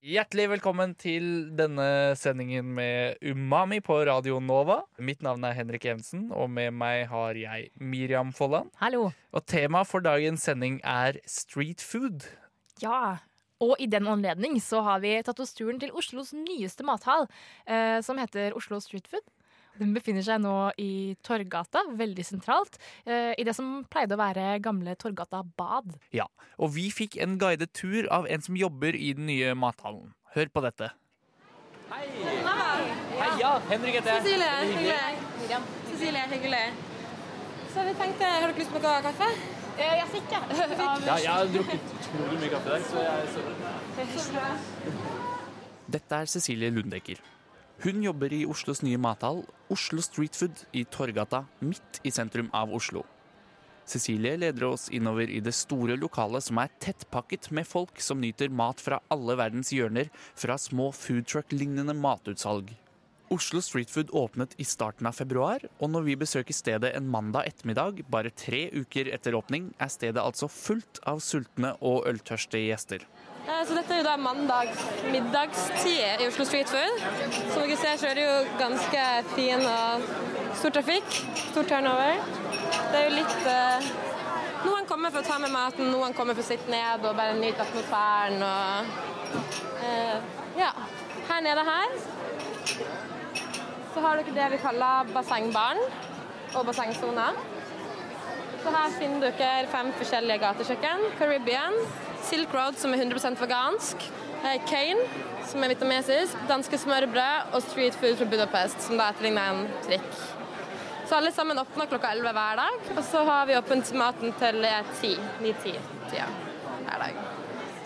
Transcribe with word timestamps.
Hjertelig 0.00 0.46
velkommen 0.48 0.94
til 0.96 1.24
denne 1.52 2.16
sendingen 2.16 2.70
med 2.72 3.18
Umami 3.20 3.82
på 3.84 3.98
Radio 4.08 4.38
Nova. 4.40 4.78
Mitt 4.96 5.20
navn 5.20 5.44
er 5.44 5.52
Henrik 5.58 5.84
Evensen, 5.84 6.30
og 6.32 6.48
med 6.48 6.72
meg 6.72 7.02
har 7.10 7.36
jeg 7.36 7.66
Miriam 7.76 8.30
Folland. 8.32 8.70
Hallo. 8.80 9.10
Og 9.36 9.44
temaet 9.44 9.90
for 9.90 10.00
dagens 10.00 10.46
sending 10.48 10.78
er 10.88 11.18
street 11.28 11.84
food. 11.84 12.24
Ja, 12.80 13.18
og 13.60 13.76
i 13.76 13.90
den 13.92 14.08
anledning 14.08 14.56
så 14.64 14.80
har 14.86 15.04
vi 15.04 15.12
tatt 15.20 15.44
oss 15.44 15.52
turen 15.52 15.76
til 15.82 15.92
Oslos 15.92 16.32
nyeste 16.32 16.86
mathall, 16.88 17.28
eh, 17.68 18.00
som 18.00 18.16
heter 18.16 18.56
Oslo 18.56 18.80
Street 18.80 19.04
Food. 19.04 19.28
Den 19.78 19.94
befinner 19.94 20.22
seg 20.26 20.40
nå 20.42 20.54
i 20.82 21.16
Torgata, 21.24 21.82
veldig 21.96 22.24
sentralt, 22.26 22.76
eh, 23.06 23.32
i 23.38 23.44
det 23.46 23.54
som 23.56 23.84
pleide 23.90 24.16
å 24.16 24.20
være 24.20 24.58
gamle 24.60 24.96
Torgata 24.96 25.42
bad. 25.56 25.94
Ja, 26.12 26.26
Og 26.58 26.74
vi 26.74 26.90
fikk 26.90 27.16
en 27.22 27.38
guidet 27.38 27.72
tur 27.72 28.08
av 28.12 28.26
en 28.28 28.42
som 28.42 28.56
jobber 28.56 28.94
i 28.94 29.12
den 29.16 29.26
nye 29.26 29.54
mathallen. 29.54 30.12
Hør 30.34 30.46
på 30.52 30.60
dette. 30.66 30.90
Hei! 31.90 32.06
Hei, 33.20 33.30
ja, 33.40 33.58
Henrik 33.70 33.94
heter 33.98 34.12
jeg. 34.14 34.22
Cecilie, 34.22 34.50
hyggelig. 34.68 35.62
Cecilie, 35.88 36.26
hyggelig. 36.34 36.66
Så 37.72 37.84
vi 37.86 37.94
tenkte, 37.94 38.24
Har 38.24 38.46
dere 38.50 38.58
lyst 38.58 38.72
på 38.74 38.82
noe 38.82 39.00
kaffe? 39.02 39.28
Jeg 39.80 40.06
fikk, 40.12 40.30
jeg. 40.34 40.40
Ja, 41.06 41.16
jeg 41.16 41.30
har 41.32 41.50
drukket 41.54 41.92
utrolig 41.96 42.38
mye 42.42 42.50
kaffe 42.52 42.68
i 42.68 42.72
dag, 42.74 42.82
så 42.90 42.96
jeg 43.06 43.18
Dette 45.90 46.12
er 46.22 46.26
Cecilie 46.30 46.70
Lundekker. 46.70 47.18
Hun 47.80 48.02
jobber 48.04 48.28
i 48.36 48.42
Oslos 48.44 48.82
nye 48.84 48.98
mathall, 49.00 49.38
Oslo 49.72 50.02
Street 50.04 50.34
Food, 50.36 50.58
i 50.76 50.82
Torgata, 50.84 51.46
midt 51.64 52.02
i 52.04 52.10
sentrum 52.12 52.50
av 52.52 52.74
Oslo. 52.76 53.06
Cecilie 53.88 54.34
leder 54.36 54.66
oss 54.68 54.90
innover 54.92 55.32
i 55.32 55.40
det 55.40 55.54
store 55.56 55.96
lokalet 55.96 56.44
som 56.44 56.60
er 56.60 56.74
tettpakket 56.84 57.48
med 57.56 57.64
folk 57.64 58.02
som 58.04 58.20
nyter 58.20 58.52
mat 58.52 58.84
fra 58.84 59.00
alle 59.08 59.38
verdens 59.40 59.72
hjørner, 59.72 60.12
fra 60.36 60.58
små 60.60 60.90
foodtruck-lignende 60.92 61.96
matutsalg. 61.96 62.68
Oslo 63.30 63.60
Street 63.62 63.90
Food 63.90 64.10
åpnet 64.10 64.54
i 64.58 64.64
starten 64.66 65.06
av 65.06 65.14
februar, 65.14 65.62
og 65.78 65.90
når 65.92 66.02
vi 66.08 66.14
besøker 66.18 66.54
stedet 66.56 66.90
en 66.98 67.06
mandag 67.06 67.46
ettermiddag, 67.46 68.00
bare 68.10 68.32
tre 68.34 68.64
uker 68.74 69.06
etter 69.14 69.36
åpning, 69.38 69.68
er 69.78 69.90
stedet 69.92 70.18
altså 70.18 70.48
fullt 70.50 70.98
av 71.06 71.22
sultne 71.22 71.76
og 71.78 72.08
øltørste 72.10 72.58
gjester. 72.58 73.04
Så 73.46 73.76
dette 73.76 73.94
er 73.94 74.00
jo 74.00 74.06
da 74.08 74.16
mandag 74.18 74.72
middagstid 75.12 76.24
i 76.24 76.26
Oslo 76.26 76.44
Street 76.48 76.70
Food. 76.70 77.04
Som 77.52 77.62
dere 77.62 77.78
ser, 77.78 78.00
så 78.02 78.10
er 78.10 78.18
det 78.18 78.24
jo 78.26 78.36
ganske 78.58 79.04
fin 79.36 79.62
og 79.62 80.10
stor 80.58 80.74
trafikk. 80.80 81.18
Stor 81.52 81.70
turnover. 81.70 82.18
Det 82.90 82.98
er 82.98 83.06
jo 83.06 83.14
litt 83.14 83.50
eh, 83.50 83.90
Noen 84.60 84.84
kommer 84.90 85.14
for 85.14 85.22
å 85.22 85.26
ta 85.26 85.38
med 85.40 85.54
maten, 85.54 85.86
noen 85.88 86.12
kommer 86.18 86.36
for 86.36 86.44
å 86.44 86.50
sitte 86.50 86.68
ned 86.68 87.06
og 87.06 87.14
bare 87.16 87.38
nyte 87.38 87.62
atmosfæren 87.64 88.42
og 88.44 89.78
eh, 89.86 90.34
Ja. 90.58 90.74
Her 91.30 91.44
nede 91.46 91.62
her 91.62 91.94
så 93.94 94.02
har 94.04 94.20
dere 94.20 94.34
det 94.36 94.48
vi 94.52 94.60
kaller 94.62 95.08
bassengbaren 95.14 95.80
og 96.54 96.66
bassengsone. 96.68 97.26
Så 98.60 98.72
her 98.74 98.96
finner 98.98 99.30
dere 99.40 99.68
fem 99.72 99.90
forskjellige 99.96 100.42
gatekjøkken. 100.42 101.04
Caribbean, 101.18 101.76
Silk 102.28 102.54
Road, 102.54 102.76
som 102.78 102.92
er 102.94 103.02
100% 103.02 103.40
vegansk, 103.40 104.04
eh, 104.44 104.58
Kane, 104.68 105.06
som 105.48 105.64
er 105.64 105.72
vietnamesisk, 105.72 106.36
danske 106.48 106.78
smørbrød 106.78 107.54
og 107.54 107.62
Street 107.62 107.94
Food 107.94 108.16
fra 108.16 108.28
Budapest, 108.34 108.82
som 108.82 108.98
da 109.00 109.08
etterligner 109.10 109.54
en 109.54 109.64
trikk. 109.86 110.10
Så 111.08 111.16
alle 111.16 111.32
sammen 111.32 111.58
åpner 111.58 111.88
klokka 111.90 112.12
11 112.12 112.32
hver 112.32 112.60
dag, 112.60 112.90
og 112.96 113.04
så 113.04 113.24
har 113.24 113.46
vi 113.46 113.56
åpent 113.58 113.94
maten 113.94 114.36
til 114.38 114.66
10, 115.00 115.16
9-10-tida 115.40 116.28
hver 116.84 116.98
dag. 117.02 117.16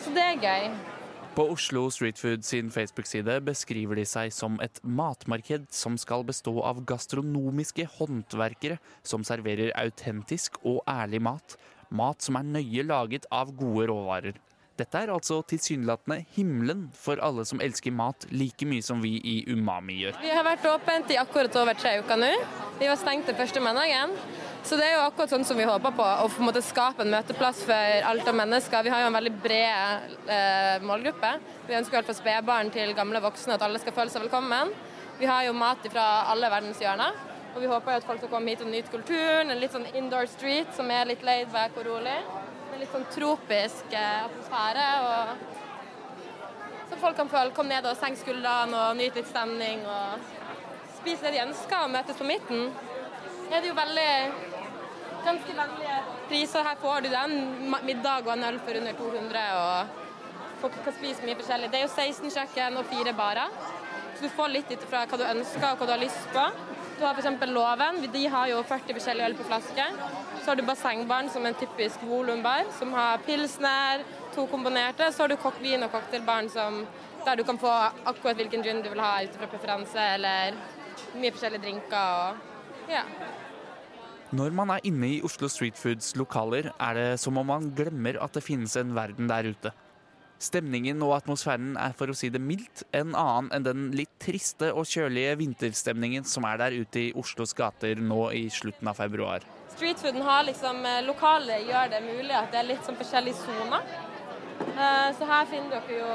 Så 0.05 0.11
det 0.11 0.27
er 0.33 0.43
gøy. 0.43 0.94
På 1.35 1.49
Oslo 1.51 1.91
Street 1.91 2.19
Food 2.19 2.45
sin 2.45 2.71
Facebook-side 2.71 3.41
beskriver 3.43 3.99
de 3.99 4.05
seg 4.07 4.31
som 4.31 4.55
et 4.63 4.77
matmarked 4.87 5.65
som 5.75 5.97
skal 5.99 6.23
bestå 6.29 6.53
av 6.63 6.85
gastronomiske 6.87 7.89
håndverkere 7.97 8.77
som 9.03 9.27
serverer 9.27 9.73
autentisk 9.75 10.61
og 10.63 10.85
ærlig 10.87 11.19
mat. 11.27 11.57
Mat 11.91 12.23
som 12.23 12.39
er 12.39 12.47
nøye 12.47 12.87
laget 12.87 13.27
av 13.35 13.51
gode 13.59 13.89
råvarer. 13.91 14.39
Dette 14.79 15.03
er 15.03 15.11
altså 15.11 15.41
tilsynelatende 15.51 16.21
himmelen 16.37 16.87
for 16.95 17.19
alle 17.19 17.43
som 17.51 17.59
elsker 17.63 17.91
mat 17.95 18.29
like 18.31 18.71
mye 18.71 18.87
som 18.87 19.03
vi 19.03 19.17
i 19.19 19.37
Umami 19.51 20.05
gjør. 20.05 20.23
Vi 20.23 20.31
har 20.39 20.47
vært 20.47 20.71
åpent 20.71 21.11
i 21.11 21.19
akkurat 21.19 21.59
over 21.59 21.75
tre 21.75 21.97
uker 21.99 22.23
nå. 22.29 22.31
Vi 22.79 22.87
var 22.91 22.99
stengt 23.03 23.27
den 23.27 23.43
første 23.43 23.63
mandagen. 23.63 24.15
Så 24.65 24.79
det 24.81 24.87
er 24.89 24.95
jo 24.95 25.03
akkurat 25.05 25.29
sånn 25.29 25.43
som 25.45 25.59
vi 25.61 25.67
håper 25.69 25.93
på, 25.93 26.05
å 26.05 26.29
på 26.33 26.41
en 26.41 26.49
måte 26.49 26.63
skape 26.65 27.05
en 27.05 27.11
møteplass 27.13 27.59
for 27.69 28.07
alt 28.09 28.29
av 28.31 28.37
mennesker. 28.39 28.87
Vi 28.87 28.93
har 28.95 29.03
jo 29.03 29.11
en 29.11 29.19
veldig 29.19 29.33
bred 29.45 30.15
eh, 30.33 30.79
målgruppe. 30.89 31.33
Vi 31.69 31.77
ønsker 31.77 31.99
alt 31.99 32.09
fra 32.09 32.17
spedbarn 32.17 32.73
til 32.73 32.95
gamle 32.97 33.21
voksne 33.21 33.59
at 33.59 33.65
alle 33.67 33.81
skal 33.83 33.93
føle 33.99 34.15
seg 34.15 34.25
velkommen. 34.25 34.73
Vi 35.19 35.29
har 35.29 35.45
jo 35.45 35.53
mat 35.59 35.85
fra 35.93 36.07
alle 36.33 36.49
verdens 36.49 36.81
hjørner. 36.81 37.13
Og 37.55 37.61
vi 37.61 37.69
håper 37.71 37.93
jo 37.93 37.99
at 38.01 38.07
folk 38.09 38.23
skal 38.23 38.33
komme 38.33 38.55
hit 38.55 38.65
og 38.65 38.71
nyte 38.73 38.95
kulturen. 38.95 39.53
En 39.53 39.61
litt 39.61 39.77
sånn 39.77 39.85
indoor 40.01 40.27
street 40.33 40.73
som 40.79 40.89
er 40.91 41.13
litt 41.13 41.27
laid 41.29 41.53
back 41.53 41.77
og 41.83 41.85
rolig. 41.91 42.17
En 42.73 42.81
litt 42.81 42.97
sånn 42.97 43.05
tropisk 43.13 43.93
eh, 43.93 44.25
atmosfære. 44.25 44.89
og 45.05 46.89
Så 46.89 47.03
folk 47.05 47.21
kan 47.21 47.31
føle 47.37 47.53
kom 47.53 47.69
ned 47.69 47.85
og 47.85 48.01
senke 48.01 48.23
skuldrene 48.25 48.81
og 48.81 48.97
nyte 48.97 49.21
litt 49.21 49.29
stemning. 49.29 49.85
og 49.85 50.25
spise 51.05 51.29
det 51.29 51.37
de 51.37 51.45
ønsker, 51.45 51.79
og 51.85 51.93
møtes 51.93 52.17
på 52.17 52.25
midten. 52.25 52.73
Det 53.45 53.59
Er 53.61 53.67
jo 53.69 53.75
veldig 53.77 54.44
ganske 55.25 55.57
vennlige 55.57 55.99
priser. 56.29 56.67
Her 56.69 56.81
får 56.83 57.05
du 57.05 57.11
den 57.13 57.35
middag 57.87 58.27
og 58.27 58.33
en 58.37 58.47
øl 58.51 58.61
for 58.67 58.81
under 58.81 58.99
200, 59.01 59.45
og 59.61 60.61
folk 60.63 60.79
kan 60.85 60.97
spise 60.99 61.27
mye 61.27 61.39
forskjellig. 61.41 61.71
Det 61.73 61.81
er 61.81 61.87
jo 61.87 61.93
16 61.93 62.35
kjøkken 62.37 62.79
og 62.81 62.89
fire 62.93 63.15
barer, 63.17 63.59
så 64.15 64.23
du 64.23 64.37
får 64.37 64.53
litt 64.53 64.73
ut 64.73 64.89
fra 64.91 65.05
hva 65.11 65.21
du 65.21 65.27
ønsker 65.27 65.69
og 65.71 65.81
hva 65.81 65.89
du 65.89 65.95
har 65.97 66.03
lyst 66.05 66.29
på. 66.35 66.47
Du 66.95 67.03
har 67.03 67.17
f.eks. 67.19 67.49
Låven, 67.51 68.05
de 68.13 68.27
har 68.31 68.51
jo 68.53 68.61
40 68.63 68.95
forskjellige 68.97 69.31
øl 69.31 69.39
på 69.39 69.49
flaske. 69.49 69.87
Så 70.45 70.51
har 70.51 70.61
du 70.61 70.63
Bassengbaren, 70.69 71.31
som 71.33 71.45
er 71.45 71.55
en 71.55 71.59
typisk 71.59 72.05
volumbar, 72.07 72.69
som 72.79 72.93
har 72.95 73.23
pilsner, 73.27 74.05
to 74.37 74.47
komponerte. 74.53 75.09
Så 75.13 75.25
har 75.25 75.33
du 75.33 75.37
kokkvin 75.41 75.83
og 75.83 75.91
cocktailbaren, 75.91 76.85
der 77.25 77.41
du 77.41 77.45
kan 77.49 77.59
få 77.59 77.73
akkurat 78.05 78.39
hvilken 78.39 78.63
gin 78.63 78.83
du 78.85 78.91
vil 78.93 79.03
ha 79.03 79.17
ut 79.25 79.39
fra 79.41 79.49
preferanse, 79.51 80.07
eller 80.19 80.55
mye 81.19 81.33
forskjellige 81.35 81.65
drinker 81.65 81.99
og 81.99 82.93
ja. 82.93 83.03
Når 84.33 84.55
man 84.57 84.71
er 84.73 84.85
inne 84.89 85.09
i 85.17 85.23
Oslo 85.23 85.49
Street 85.53 85.77
Foods 85.79 86.15
lokaler, 86.17 86.71
er 86.81 86.95
det 86.97 87.09
som 87.21 87.37
om 87.39 87.47
man 87.47 87.69
glemmer 87.77 88.17
at 88.25 88.33
det 88.33 88.43
finnes 88.43 88.77
en 88.81 88.95
verden 88.97 89.29
der 89.29 89.51
ute. 89.53 89.73
Stemningen 90.43 91.03
og 91.07 91.15
atmosfæren 91.17 91.77
er 91.79 91.93
for 91.97 92.11
å 92.11 92.17
si 92.17 92.29
det 92.33 92.41
mildt 92.43 92.83
en 92.97 93.13
annen 93.15 93.53
enn 93.55 93.65
den 93.65 93.85
litt 93.97 94.11
triste 94.21 94.73
og 94.75 94.89
kjølige 94.91 95.37
vinterstemningen 95.41 96.27
som 96.29 96.45
er 96.49 96.59
der 96.61 96.75
ute 96.75 97.01
i 97.05 97.13
Oslos 97.17 97.55
gater 97.57 98.01
nå 98.01 98.27
i 98.35 98.49
slutten 98.53 98.91
av 98.91 98.99
februar. 98.99 99.45
Streetfooden 99.77 100.25
har 100.27 100.43
liksom 100.49 100.83
Lokalet 101.07 101.69
gjør 101.69 101.95
det 101.95 102.03
mulig 102.05 102.35
at 102.39 102.51
det 102.53 102.61
er 102.61 102.69
litt 102.73 102.85
sånn 102.87 102.99
forskjellige 102.99 103.39
soner. 103.45 103.87
Eh, 104.65 105.09
Så 105.19 105.27
her 105.27 105.47
finner 105.51 105.71
dere 105.81 105.97
jo 105.99 106.11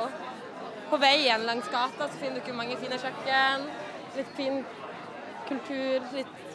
På 0.89 0.97
veien 0.97 1.43
langs 1.45 1.67
gata 1.69 2.07
så 2.07 2.17
finner 2.19 2.41
dere 2.41 2.55
mange 2.57 2.77
fine 2.81 2.97
kjøkken. 2.97 3.65
Litt 4.17 4.31
fin 4.35 4.63
kultur, 5.47 6.05
litt 6.15 6.48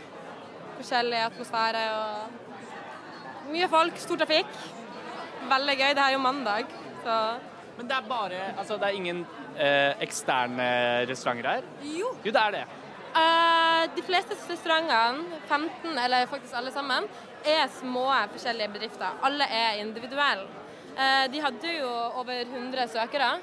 forskjellig 0.78 1.20
atmosfære 1.26 1.82
og 1.98 3.50
mye 3.52 3.68
folk, 3.68 3.98
stor 4.00 4.20
trafikk. 4.22 4.54
Veldig 5.50 5.76
gøy. 5.80 5.90
Det 5.96 6.04
er 6.04 6.14
jo 6.14 6.22
mandag, 6.22 6.70
så 7.04 7.18
Men 7.76 7.88
det 7.90 7.96
er 7.96 8.08
bare 8.08 8.40
Altså, 8.58 8.76
det 8.76 8.82
er 8.82 8.96
ingen 9.00 9.26
eh, 9.58 9.92
eksterne 10.00 10.66
restauranter 11.10 11.50
her? 11.50 11.62
Jo. 11.82 12.16
Jo, 12.24 12.30
det 12.30 12.40
er 12.40 12.50
det. 12.50 12.64
Uh, 13.14 13.84
de 13.94 14.02
fleste 14.02 14.34
restaurantene, 14.50 15.38
15 15.46 15.98
eller 16.04 16.26
faktisk 16.26 16.54
alle 16.58 16.72
sammen, 16.72 17.04
er 17.44 17.68
små 17.80 18.08
forskjellige 18.32 18.68
bedrifter. 18.68 19.18
Alle 19.22 19.44
er 19.44 19.80
individuelle. 19.82 20.48
Uh, 20.98 21.32
de 21.32 21.42
hadde 21.42 21.74
jo 21.80 21.90
over 21.90 22.40
100 22.40 22.88
søkere. 22.88 23.36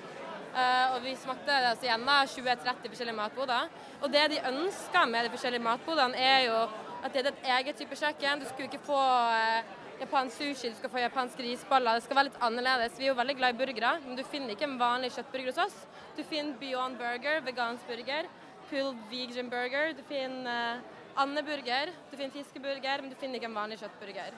Uh, 0.52 0.96
og 0.96 1.04
vi 1.06 1.16
smakte 1.16 1.52
altså, 1.52 1.86
gjennom 1.88 2.10
20-30 2.28 2.90
forskjellige 2.92 3.16
matboder. 3.16 3.70
Og 4.02 4.12
det 4.12 4.26
de 4.34 4.42
ønsker 4.50 5.06
med 5.08 5.24
de 5.24 5.30
forskjellige 5.30 5.64
matbodene, 5.64 6.18
er 6.18 6.40
jo 6.50 6.58
at 7.04 7.14
det 7.14 7.22
er 7.24 7.32
et 7.32 7.48
eget 7.58 7.80
type 7.82 7.98
kjøkken. 7.98 8.42
Du 8.42 8.48
skulle 8.50 8.70
ikke 8.70 8.84
få 8.86 9.00
eh, 9.34 9.72
japansk 10.02 10.38
sushi, 10.38 10.70
du 10.70 10.78
skal 10.78 10.94
få 10.94 11.02
japanske 11.02 11.44
risballer. 11.46 11.98
Det 11.98 12.06
skal 12.06 12.20
være 12.20 12.30
litt 12.30 12.40
annerledes. 12.48 12.96
Vi 13.00 13.08
er 13.08 13.12
jo 13.12 13.18
veldig 13.20 13.36
glad 13.40 13.56
i 13.56 13.60
burgere, 13.60 13.92
men 14.06 14.18
du 14.18 14.24
finner 14.24 14.54
ikke 14.54 14.68
en 14.70 14.80
vanlig 14.82 15.12
kjøttburger 15.16 15.52
hos 15.52 15.62
oss. 15.66 15.78
Du 16.18 16.24
finner 16.24 16.58
Beyond 16.62 16.98
Burger, 17.02 17.42
vegansk 17.46 17.88
burger. 17.90 18.30
Pulled 18.70 18.98
vegan 19.12 19.50
burger. 19.52 19.94
Du 19.98 20.02
finner 20.08 20.80
uh, 20.80 21.22
andeburger. 21.22 21.92
Du 22.12 22.18
finner 22.18 22.34
fiskeburger, 22.36 23.04
men 23.04 23.12
du 23.12 23.20
finner 23.20 23.40
ikke 23.40 23.50
en 23.52 23.60
vanlig 23.60 23.82
kjøttburger. 23.82 24.34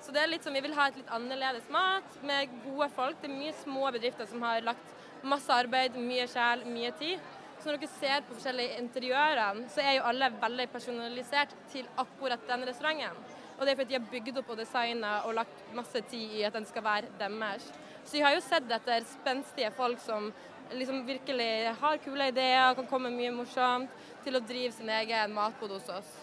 Så 0.00 0.14
det 0.14 0.22
er 0.22 0.30
litt 0.32 0.46
som 0.46 0.54
Vi 0.56 0.62
vil 0.64 0.74
ha 0.76 0.88
et 0.88 0.96
litt 0.96 1.12
annerledes 1.12 1.68
mat 1.72 2.22
med 2.24 2.54
gode 2.64 2.88
folk. 2.96 3.20
Det 3.20 3.30
er 3.30 3.36
mye 3.36 3.56
små 3.62 3.90
bedrifter 3.92 4.28
som 4.28 4.42
har 4.46 4.64
lagt 4.64 4.96
masse 5.22 5.52
arbeid, 5.52 5.98
mye 6.00 6.26
sjel, 6.30 6.64
mye 6.68 6.92
tid. 7.00 7.20
Så 7.60 7.68
når 7.68 7.76
dere 7.76 7.92
ser 7.92 8.22
på 8.24 8.34
forskjellige 8.38 8.78
interiørene, 8.80 9.66
så 9.68 9.82
er 9.84 9.98
jo 9.98 10.06
alle 10.08 10.30
veldig 10.40 10.64
personalisert 10.72 11.52
til 11.72 11.88
akkurat 12.00 12.46
den 12.48 12.64
restauranten. 12.64 13.18
Og 13.58 13.66
det 13.66 13.74
er 13.74 13.76
fordi 13.76 13.92
de 13.92 13.98
har 13.98 14.06
bygd 14.08 14.38
opp 14.40 14.52
og 14.54 14.60
designa 14.62 15.10
og 15.28 15.34
lagt 15.36 15.66
masse 15.76 16.00
tid 16.08 16.38
i 16.38 16.46
at 16.48 16.54
den 16.56 16.64
skal 16.64 16.86
være 16.86 17.10
deres. 17.20 17.66
Så 18.00 18.16
vi 18.16 18.22
har 18.24 18.32
jo 18.32 18.40
sett 18.40 18.70
etter 18.72 19.04
spenstige 19.04 19.68
folk 19.76 20.00
som 20.00 20.30
liksom 20.72 21.02
virkelig 21.04 21.74
har 21.82 22.00
kule 22.00 22.30
ideer, 22.32 22.72
kan 22.78 22.88
komme 22.88 23.10
mye 23.12 23.34
morsomt, 23.34 23.92
til 24.24 24.38
å 24.38 24.42
drive 24.48 24.72
sin 24.72 24.88
egen 24.96 25.34
matbod 25.36 25.74
hos 25.76 25.90
oss. 25.92 26.14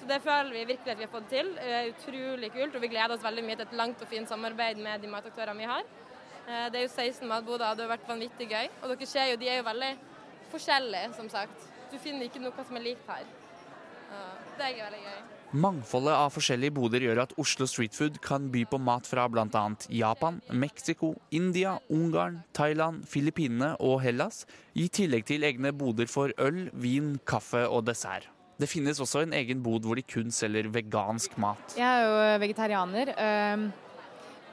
Så 0.00 0.08
det 0.10 0.18
føler 0.24 0.50
vi 0.56 0.64
virkelig 0.72 0.96
at 0.96 0.98
vi 0.98 1.06
har 1.06 1.12
fått 1.12 1.28
til. 1.30 1.52
Det 1.54 1.76
er 1.76 1.92
utrolig 1.92 2.50
kult, 2.56 2.74
og 2.74 2.82
vi 2.82 2.90
gleder 2.90 3.14
oss 3.14 3.22
veldig 3.22 3.44
mye 3.46 3.60
til 3.60 3.68
et 3.68 3.76
langt 3.78 4.02
og 4.02 4.10
fint 4.10 4.28
samarbeid 4.28 4.80
med 4.82 5.04
de 5.04 5.12
mataktørene 5.12 5.62
vi 5.62 5.70
har. 5.70 5.86
Eh, 6.48 6.66
det 6.72 6.80
er 6.80 6.84
jo 6.88 6.90
16 6.90 7.28
matboder, 7.30 7.70
og 7.70 7.78
det 7.78 7.86
har 7.86 7.94
vært 7.94 8.10
vanvittig 8.10 8.50
gøy. 8.50 8.66
Og 8.82 8.90
dere 8.90 9.08
ser 9.08 9.30
jo, 9.30 9.38
de 9.40 9.52
er 9.52 9.62
jo 9.62 9.68
veldig 9.70 9.92
forskjellige, 10.54 11.12
som 11.18 11.30
sagt. 11.32 11.70
Du 11.92 11.98
finner 12.02 12.26
ikke 12.30 12.42
noe 12.42 12.66
som 12.66 12.78
er 12.78 12.88
likt 12.92 13.10
her. 13.10 13.26
Det 14.54 14.66
er 14.66 14.84
veldig 14.84 15.00
gøy. 15.02 15.22
Mangfoldet 15.54 16.14
av 16.18 16.32
forskjellige 16.34 16.74
boder 16.74 17.04
gjør 17.04 17.20
at 17.24 17.32
Oslo 17.38 17.66
Street 17.70 17.94
Food 17.94 18.16
kan 18.22 18.48
by 18.50 18.64
på 18.70 18.78
mat 18.82 19.06
fra 19.06 19.28
bl.a. 19.30 19.62
Japan, 19.94 20.40
Mexico, 20.50 21.12
India, 21.30 21.76
Ungarn, 21.94 22.40
Thailand, 22.58 23.04
Filippinene 23.06 23.76
og 23.78 24.00
Hellas, 24.02 24.42
i 24.74 24.88
tillegg 24.90 25.28
til 25.30 25.46
egne 25.46 25.70
boder 25.70 26.10
for 26.10 26.34
øl, 26.42 26.64
vin, 26.72 27.14
kaffe 27.26 27.62
og 27.68 27.86
dessert. 27.86 28.26
Det 28.58 28.66
finnes 28.70 28.98
også 29.02 29.24
en 29.24 29.34
egen 29.34 29.62
bod 29.62 29.86
hvor 29.86 29.98
de 29.98 30.02
kun 30.06 30.30
selger 30.34 30.66
vegansk 30.74 31.38
mat. 31.42 31.78
Jeg 31.78 31.86
er 31.86 32.02
jo 32.06 32.42
vegetarianer. 32.42 33.14
Ehm, 33.14 33.64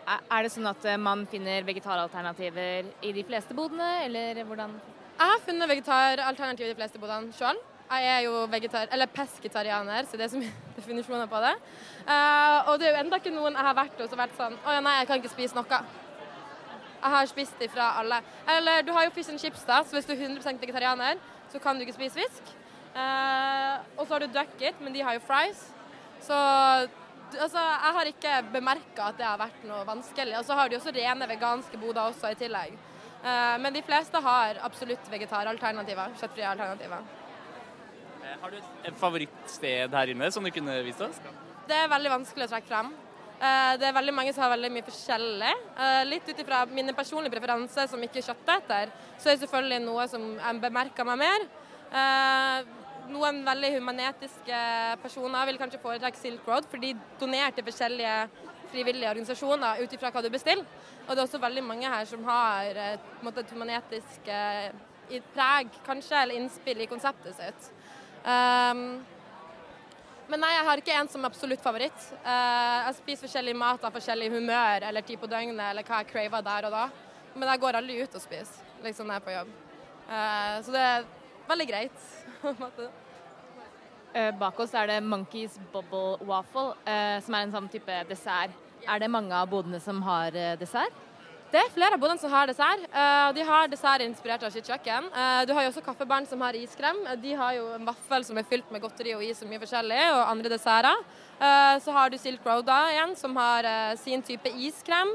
er 0.05 0.45
det 0.45 0.53
sånn 0.53 0.69
at 0.69 0.85
man 1.01 1.27
finner 1.29 1.65
vegetaralternativer 1.65 2.89
i 3.05 3.13
de 3.13 3.25
fleste 3.25 3.57
bodene, 3.57 3.91
eller 4.05 4.41
hvordan? 4.45 4.73
Jeg 5.21 5.29
har 5.29 5.41
funnet 5.45 5.69
vegetaralternativer 5.69 6.71
i 6.71 6.73
de 6.73 6.77
fleste 6.79 6.97
bodene 6.97 7.35
sjøl. 7.37 7.57
Jeg 7.91 8.05
er 8.09 8.23
jo 8.25 8.39
vegetar 8.49 8.87
eller 8.95 9.09
pesketarianer, 9.13 10.07
så 10.09 10.17
det 10.17 10.23
er 10.25 10.31
så 10.31 10.39
mye 10.41 10.53
definisjoner 10.79 11.27
på 11.29 11.41
det. 11.43 11.51
Uh, 12.07 12.71
og 12.71 12.79
det 12.81 12.87
er 12.87 12.95
jo 12.95 13.01
enda 13.03 13.19
ikke 13.21 13.33
noen 13.35 13.53
jeg 13.53 13.67
har 13.67 13.77
vært 13.77 14.01
hos 14.01 14.15
og 14.15 14.17
vært 14.17 14.33
sånn 14.39 14.55
Å 14.57 14.73
ja, 14.73 14.79
nei, 14.81 14.95
jeg 14.97 15.09
kan 15.11 15.21
ikke 15.21 15.33
spise 15.35 15.59
noe. 15.59 15.81
Jeg 17.03 17.13
har 17.13 17.29
spist 17.29 17.61
ifra 17.67 17.91
alle. 18.01 18.17
Eller 18.55 18.81
du 18.87 18.89
har 18.97 19.05
jo 19.05 19.13
fish 19.13 19.29
and 19.29 19.43
chips, 19.43 19.61
da, 19.69 19.83
så 19.85 19.99
hvis 19.99 20.09
du 20.09 20.15
er 20.15 20.25
100% 20.25 20.65
vegetarianer, 20.65 21.21
så 21.53 21.61
kan 21.61 21.77
du 21.77 21.85
ikke 21.85 21.99
spise 21.99 22.17
fisk. 22.23 22.53
Uh, 22.95 23.77
og 23.99 24.07
så 24.07 24.15
har 24.15 24.25
du 24.25 24.33
ducket, 24.39 24.81
men 24.81 24.97
de 24.97 25.05
har 25.05 25.19
jo 25.19 25.25
fries. 25.27 25.67
Så 26.25 26.39
altså, 27.37 27.61
jeg 27.61 27.97
har 27.99 28.09
ikke 28.09 28.39
bemerka 28.57 29.11
at 29.11 29.21
det 29.21 29.29
har 29.29 29.37
vært 29.41 29.69
noe 29.69 29.85
vanskelig. 29.85 30.39
Og 30.41 30.49
så 30.49 30.57
har 30.57 30.71
de 30.71 30.81
også 30.81 30.95
rene 30.97 31.29
veganske 31.29 31.77
boder 31.77 32.07
også 32.09 32.33
i 32.33 32.41
tillegg. 32.41 32.87
Uh, 33.21 33.57
men 33.61 33.73
de 33.73 33.83
fleste 33.85 34.21
har 34.25 34.61
absolutt 34.65 35.11
vegetaralternativer. 35.11 36.17
Kjøttfrie 36.21 36.49
alternativer. 36.49 37.05
Har 38.41 38.51
du 38.53 38.57
et 38.57 38.97
favorittsted 38.97 39.93
her 39.97 40.11
inne 40.13 40.29
som 40.33 40.45
du 40.45 40.51
kunne 40.53 40.81
vist 40.85 41.01
oss? 41.03 41.17
Det 41.67 41.77
er 41.77 41.89
veldig 41.91 42.11
vanskelig 42.13 42.47
å 42.47 42.51
trekke 42.53 42.69
frem. 42.69 42.91
Eh, 43.41 43.71
det 43.81 43.87
er 43.87 43.95
veldig 43.95 44.13
mange 44.13 44.33
som 44.35 44.43
har 44.45 44.51
veldig 44.53 44.69
mye 44.69 44.85
forskjellig. 44.85 45.53
Eh, 45.85 46.01
litt 46.05 46.27
ut 46.29 46.41
ifra 46.43 46.59
mine 46.69 46.93
personlige 46.93 47.33
preferanser 47.33 47.87
som 47.89 48.03
ikke 48.05 48.19
er 48.21 48.27
kjøtteter, 48.27 48.91
så 49.17 49.31
er 49.31 49.33
det 49.33 49.41
selvfølgelig 49.47 49.79
noe 49.81 50.05
som 50.11 50.27
jeg 50.35 50.61
bemerker 50.61 51.07
meg 51.09 51.17
mer. 51.23 51.47
Eh, 52.01 52.69
noen 53.11 53.41
veldig 53.47 53.71
humanetiske 53.79 54.59
personer 55.01 55.49
vil 55.49 55.57
kanskje 55.57 55.81
foretrekke 55.81 56.21
Silk 56.21 56.45
Road, 56.47 56.69
for 56.69 56.77
de 56.83 56.93
donerer 57.19 57.55
til 57.55 57.65
forskjellige 57.65 58.13
frivillige 58.71 59.09
organisasjoner 59.11 59.83
ut 59.83 59.93
ifra 59.93 60.11
hva 60.13 60.23
du 60.23 60.29
bestiller. 60.33 60.65
Og 61.05 61.11
det 61.11 61.19
er 61.19 61.27
også 61.27 61.41
veldig 61.43 61.63
mange 61.65 61.91
her 61.91 62.07
som 62.09 62.23
har 62.27 62.77
et 62.87 63.53
humanetisk 63.53 64.31
preg, 65.35 65.71
kanskje, 65.85 66.21
eller 66.21 66.39
innspill 66.39 66.81
i 66.81 66.87
konseptet 66.89 67.35
sitt. 67.35 67.71
Um, 68.23 69.01
men 70.31 70.39
nei, 70.39 70.51
jeg 70.55 70.65
har 70.67 70.81
ikke 70.81 70.95
en 70.95 71.09
som 71.11 71.25
absolutt 71.27 71.63
favoritt. 71.63 72.03
Uh, 72.23 72.87
jeg 72.87 72.99
spiser 73.01 73.27
forskjellig 73.27 73.55
mat 73.59 73.83
av 73.83 73.95
forskjellig 73.95 74.29
humør 74.31 74.87
eller 74.87 75.03
tid 75.03 75.19
på 75.19 75.29
døgnet 75.31 75.65
eller 75.71 75.87
hva 75.87 75.99
jeg 76.01 76.11
craver 76.13 76.45
der 76.45 76.69
og 76.69 76.75
da. 76.77 76.85
Men 77.35 77.51
jeg 77.51 77.63
går 77.63 77.79
aldri 77.79 77.99
ut 78.03 78.15
og 78.15 78.23
spiser 78.23 78.85
liksom 78.85 79.09
når 79.09 79.17
jeg 79.17 79.23
er 79.23 79.27
på 79.27 79.37
jobb. 79.37 79.55
Uh, 80.07 80.55
så 80.63 80.75
det 80.75 80.85
er 80.87 81.09
veldig 81.51 81.71
greit. 81.73 82.05
uh, 84.15 84.31
bak 84.39 84.59
oss 84.59 84.73
er 84.77 84.89
det 84.91 84.99
Monkeys 85.03 85.59
Bubble 85.73 86.17
Waffle, 86.27 86.73
som 87.21 87.37
er 87.37 87.45
en 87.45 87.55
sånn 87.55 87.69
type 87.71 88.01
dessert. 88.09 88.53
Er 88.89 88.99
det 89.01 89.11
mange 89.13 89.33
av 89.37 89.49
bodene 89.49 89.79
som 89.81 90.01
har 90.05 90.35
dessert? 90.59 90.93
Det 91.51 91.59
er 91.59 91.73
flere 91.73 91.97
av 91.97 91.99
bodene 91.99 92.21
som 92.21 92.31
har 92.31 92.47
dessert. 92.47 92.85
De 93.35 93.43
har 93.43 93.67
dessert 93.67 94.05
inspirert 94.05 94.43
av 94.47 94.53
sitt 94.53 94.69
kjøkken. 94.71 95.09
Du 95.43 95.51
har 95.51 95.65
jo 95.65 95.71
også 95.73 95.83
kaffebarn 95.83 96.23
som 96.29 96.39
har 96.45 96.55
iskrem. 96.55 97.01
De 97.19 97.33
har 97.35 97.57
jo 97.57 97.65
en 97.75 97.89
vaffel 97.89 98.23
som 98.23 98.39
er 98.39 98.47
fylt 98.47 98.71
med 98.71 98.79
godteri 98.79 99.11
og 99.17 99.25
is 99.27 99.43
og 99.43 99.51
mye 99.51 99.59
forskjellig, 99.59 99.99
og 100.15 100.21
andre 100.31 100.53
desserter. 100.53 101.03
Så 101.83 101.97
har 101.97 102.07
du 102.07 102.15
Silk 102.21 102.47
Road 102.47 102.63
da 102.69 102.79
igjen, 102.93 103.17
som 103.19 103.35
har 103.35 103.67
sin 103.99 104.23
type 104.23 104.47
iskrem. 104.63 105.11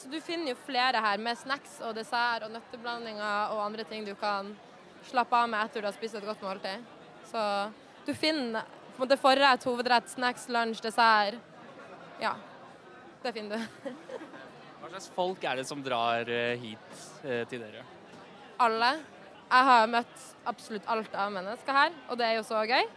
så 0.00 0.08
du 0.08 0.16
finner 0.20 0.54
jo 0.54 0.62
flere 0.64 1.04
her 1.04 1.20
med 1.20 1.36
snacks 1.38 1.76
og 1.84 1.94
dessert 1.94 2.48
og 2.48 2.50
nøtteblandinger 2.56 3.52
og 3.52 3.66
andre 3.68 3.84
ting 3.84 4.08
du 4.08 4.14
kan 4.16 4.56
slappe 5.04 5.36
av 5.36 5.48
med 5.48 5.60
etter 5.60 5.84
du 5.84 5.88
har 5.88 5.96
spist 5.96 6.16
et 6.16 6.26
godt 6.26 6.42
måltid. 6.42 6.97
Så 7.28 7.70
du 8.06 8.14
finner 8.16 8.64
på 8.96 9.02
en 9.02 9.04
måte 9.04 9.18
forrett, 9.20 9.64
hovedrett, 9.68 10.08
snacks, 10.10 10.48
lunsj, 10.48 10.80
dessert. 10.82 11.36
Ja, 12.22 12.32
det 13.22 13.34
finner 13.36 13.60
du. 13.60 13.90
Hva 14.80 14.88
slags 14.88 15.10
folk 15.14 15.44
er 15.44 15.60
det 15.60 15.66
som 15.68 15.82
drar 15.84 16.30
eh, 16.32 16.56
hit 16.58 17.02
eh, 17.22 17.44
til 17.50 17.60
dere? 17.62 17.84
Alle. 18.64 18.94
Jeg 19.48 19.66
har 19.68 19.90
møtt 19.92 20.24
absolutt 20.48 20.88
alt 20.90 21.14
av 21.16 21.30
mennesker 21.32 21.78
her, 21.78 21.94
og 22.08 22.18
det 22.20 22.26
er 22.26 22.34
jo 22.38 22.46
så 22.48 22.64
gøy. 22.68 22.88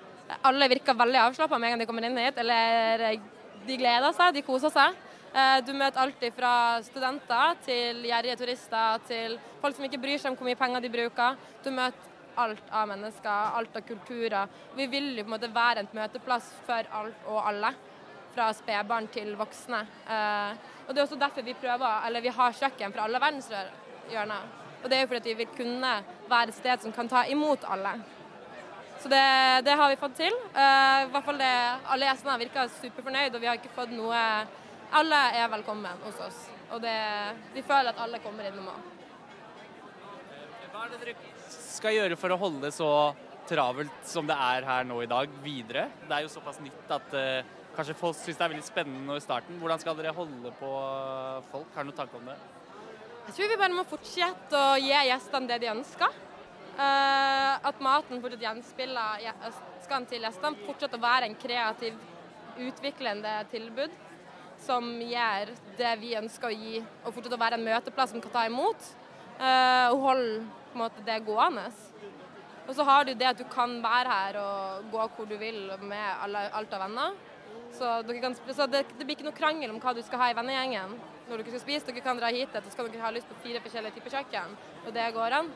Alle 0.47 0.67
virker 0.71 0.97
veldig 0.97 1.19
avslappa 1.25 1.59
med 1.59 1.67
en 1.67 1.75
gang 1.75 1.83
de 1.83 1.87
kommer 1.89 2.07
inn 2.07 2.19
hit, 2.19 2.39
eller 2.41 3.05
eh, 3.11 3.19
de 3.67 3.77
gleder 3.77 4.15
seg, 4.17 4.33
de 4.35 4.45
koser 4.47 4.73
seg. 4.73 5.07
Du 5.63 5.69
møter 5.79 6.01
alltid 6.01 6.33
fra 6.35 6.53
studenter 6.83 7.53
til 7.63 8.01
gjerrige 8.03 8.33
turister 8.41 8.97
til 9.07 9.37
folk 9.61 9.77
som 9.77 9.85
ikke 9.87 10.01
bryr 10.03 10.19
seg 10.19 10.33
om 10.33 10.35
hvor 10.35 10.49
mye 10.49 10.59
penger 10.59 10.83
de 10.83 10.89
bruker. 10.91 11.37
Du 11.63 11.69
møter 11.71 12.10
alt 12.43 12.71
av 12.71 12.89
mennesker, 12.91 13.55
alt 13.59 13.75
av 13.77 13.85
kulturer. 13.88 14.60
Vi 14.77 14.88
vil 14.91 15.12
jo 15.17 15.25
på 15.25 15.31
en 15.31 15.36
måte 15.36 15.51
være 15.55 15.83
en 15.83 15.91
møteplass 15.95 16.51
for 16.67 16.93
alt 17.01 17.27
og 17.27 17.41
alle. 17.51 17.74
Fra 18.31 18.48
spedbarn 18.55 19.10
til 19.12 19.33
voksne. 19.36 19.81
Og 20.88 20.93
Det 20.93 21.01
er 21.01 21.03
også 21.03 21.19
derfor 21.19 21.43
vi 21.43 21.53
prøver, 21.53 22.05
eller 22.07 22.24
vi 22.24 22.31
har 22.31 22.55
kjøkken 22.55 22.93
fra 22.95 23.03
alle 23.03 23.19
verdenshjørner. 23.19 24.48
Og 24.83 24.89
det 24.89 24.98
er 24.98 25.01
jo 25.01 25.12
fordi 25.12 25.33
vi 25.33 25.43
vil 25.43 25.53
kunne 25.57 25.91
være 26.29 26.48
et 26.50 26.57
sted 26.57 26.81
som 26.81 26.93
kan 26.95 27.10
ta 27.12 27.25
imot 27.29 27.67
alle. 27.67 27.91
Så 29.01 29.10
det, 29.10 29.21
det 29.65 29.75
har 29.77 29.89
vi 29.89 29.98
fått 29.98 30.15
til. 30.15 30.33
Uh, 30.53 31.07
i 31.07 31.12
hvert 31.13 31.25
fall 31.25 31.39
det, 31.41 31.53
Alle 31.89 32.05
gjestene 32.05 32.38
virker 32.43 32.74
superfornøyd, 32.75 33.36
og 33.36 33.41
vi 33.41 33.50
har 33.50 33.57
ikke 33.57 33.74
fått 33.74 33.93
noe 33.98 34.19
Alle 34.93 35.21
er 35.39 35.48
velkommen 35.50 36.03
hos 36.05 36.19
oss. 36.21 36.41
Og 36.71 36.81
det, 36.83 36.98
vi 37.55 37.63
føler 37.65 37.93
at 37.93 38.01
alle 38.03 38.19
kommer 38.24 38.50
innom 38.50 38.67
òg. 38.74 38.89
Hva 40.71 40.83
er 40.86 40.91
det 40.91 41.00
dere 41.01 41.30
skal 41.71 41.95
gjøre 41.95 42.17
for 42.19 42.33
å 42.33 42.39
holde 42.41 42.65
det 42.67 42.73
så 42.75 42.89
travelt 43.49 44.05
som 44.07 44.27
det 44.29 44.37
er 44.37 44.67
her 44.67 44.87
nå 44.87 45.01
i 45.03 45.09
dag, 45.09 45.31
videre? 45.43 45.87
Det 46.05 46.15
er 46.15 46.25
jo 46.25 46.31
såpass 46.31 46.59
nytt 46.63 46.91
at 46.93 47.15
uh, 47.15 47.51
kanskje 47.75 47.97
folk 47.97 48.17
syns 48.19 48.39
det 48.39 48.45
er 48.45 48.53
veldig 48.53 48.67
spennende 48.67 49.05
nå 49.07 49.17
i 49.19 49.23
starten. 49.23 49.59
Hvordan 49.61 49.81
skal 49.81 49.97
dere 49.97 50.15
holde 50.15 50.53
på 50.59 50.71
folk? 51.51 51.71
Har 51.75 51.85
du 51.85 51.91
noen 51.91 51.97
tanke 51.97 52.19
om 52.19 52.29
det? 52.29 52.37
Jeg 53.27 53.37
tror 53.37 53.51
vi 53.51 53.59
bare 53.61 53.77
må 53.77 53.87
fortsette 53.87 54.59
å 54.59 54.77
gi 54.81 54.91
gjestene 54.91 55.51
det 55.51 55.59
de 55.63 55.71
ønsker. 55.73 56.21
Uh, 56.71 57.57
at 57.67 57.81
maten 57.83 58.21
fortsatt 58.23 58.45
gjenspiller 58.45 59.27
ønskene 59.49 60.09
til 60.09 60.25
gjestene. 60.25 60.63
Fortsette 60.67 60.97
å 60.97 61.03
være 61.03 61.27
en 61.29 61.37
kreativ, 61.39 61.99
utviklende 62.61 63.35
tilbud 63.51 63.93
som 64.61 64.87
gjør 65.01 65.49
det 65.79 65.91
vi 65.97 66.13
ønsker 66.19 66.51
å 66.51 66.53
gi, 66.53 66.81
og 67.01 67.13
fortsette 67.15 67.37
å 67.37 67.41
være 67.41 67.57
en 67.57 67.65
møteplass 67.65 68.11
som 68.13 68.21
kan 68.21 68.33
ta 68.33 68.43
imot. 68.49 68.89
Uh, 69.41 69.87
og 69.91 70.03
holde 70.05 70.61
måte, 70.77 71.03
det 71.05 71.21
gående. 71.25 71.67
Og 72.67 72.75
så 72.77 72.85
har 72.87 73.05
du 73.05 73.13
det 73.17 73.27
at 73.27 73.39
du 73.39 73.45
kan 73.51 73.73
være 73.83 74.15
her 74.15 74.37
og 74.41 74.91
gå 74.91 75.07
hvor 75.15 75.27
du 75.27 75.35
vil 75.39 75.71
med 75.81 76.05
alle, 76.23 76.45
alt 76.55 76.73
av 76.77 76.85
venner. 76.85 77.17
Så, 77.75 77.87
kan, 78.21 78.35
så 78.35 78.67
det, 78.67 78.85
det, 78.97 79.05
blir 79.05 79.15
ikke 79.15 79.27
noe 79.29 79.35
krangel 79.35 79.71
om 79.71 79.79
hva 79.81 79.93
du 79.95 80.01
skal 80.03 80.19
ha 80.21 80.29
i 80.31 80.37
vennegjengen 80.37 80.95
når 81.27 81.41
dere 81.41 81.53
skal 81.53 81.63
spise. 81.63 81.87
Dere 81.87 82.03
kan 82.05 82.19
dra 82.19 82.31
hit 82.31 82.55
og 82.55 82.63
så 82.63 82.73
skal 82.73 82.91
dere 82.91 83.03
ha 83.05 83.11
lyst 83.15 83.29
på 83.29 83.39
fire 83.43 83.63
forskjellige 83.63 83.97
typer 83.97 84.15
kjøkken, 84.17 84.55
og 84.85 84.95
det 84.95 85.09
går 85.15 85.37
an. 85.39 85.51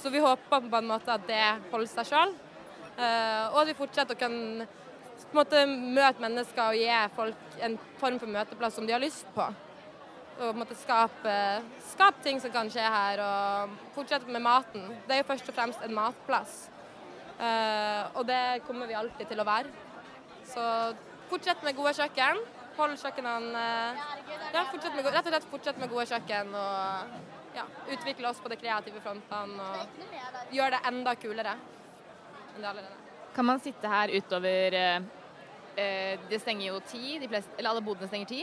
Så 0.00 0.12
vi 0.12 0.22
håper 0.24 0.68
på 0.68 0.80
en 0.80 0.88
måte 0.88 1.12
at 1.12 1.26
det 1.28 1.42
holder 1.72 1.90
seg 1.92 2.08
sjøl. 2.08 2.36
Uh, 3.00 3.46
og 3.52 3.62
at 3.62 3.70
vi 3.70 3.78
fortsetter 3.78 4.16
å 4.16 4.20
kunne 4.20 4.68
på 5.30 5.44
en 5.56 5.74
møte 5.94 6.22
mennesker 6.22 6.72
og 6.72 6.78
gi 6.80 6.88
folk 7.16 7.58
en 7.62 7.76
form 8.00 8.16
for 8.18 8.32
møteplass 8.32 8.76
som 8.76 8.88
de 8.88 8.96
har 8.96 9.02
lyst 9.02 9.28
på. 9.36 9.46
Og 10.40 10.56
måtte 10.56 10.76
skape, 10.78 11.34
skape 11.90 12.22
ting 12.24 12.38
som 12.40 12.52
kan 12.54 12.70
skje 12.72 12.84
her, 12.94 13.20
og 13.20 13.74
fortsette 13.96 14.30
med 14.30 14.40
maten. 14.40 14.86
Det 15.04 15.16
er 15.16 15.20
jo 15.20 15.28
først 15.28 15.50
og 15.52 15.56
fremst 15.56 15.82
en 15.84 15.96
matplass. 15.96 16.70
uh, 17.40 18.16
og 18.16 18.24
det 18.28 18.62
kommer 18.66 18.86
vi 18.86 18.96
alltid 18.96 19.28
til 19.28 19.40
å 19.40 19.48
være. 19.48 19.68
Så 20.48 20.62
fortsett 21.28 21.62
med 21.64 21.76
gode 21.76 21.92
kjøkken. 21.98 22.40
Hold 22.78 22.96
kjøkkenene 22.96 23.60
uh, 23.60 24.00
ja, 24.54 24.64
fortsett 24.70 24.94
med, 24.96 25.04
Rett 25.04 25.26
og 25.26 25.34
slett 25.34 25.50
fortsett 25.50 25.82
med 25.82 25.90
gode 25.92 26.06
kjøkken 26.08 26.54
og 26.56 27.18
ja, 27.56 27.66
utvikle 27.92 28.30
oss 28.30 28.40
på 28.40 28.50
de 28.50 28.58
kreative 28.60 29.02
frontene 29.04 29.66
og 29.66 30.54
gjøre 30.54 30.76
det 30.76 30.82
enda 30.90 31.14
kulere 31.18 31.56
enn 32.54 32.62
det 32.62 32.70
allerede 32.70 32.94
er. 32.94 33.00
Kan 33.34 33.46
man 33.46 33.62
sitte 33.62 33.90
her 33.90 34.10
utover 34.10 34.74
eh, 34.74 36.18
Det 36.28 36.40
stenger 36.42 36.66
jo 36.66 36.80
ti, 36.86 37.18
de 37.22 37.28
fleste, 37.30 37.52
eller 37.58 37.70
alle 37.70 37.84
bodene 37.84 38.08
stenger 38.10 38.30
ti. 38.30 38.40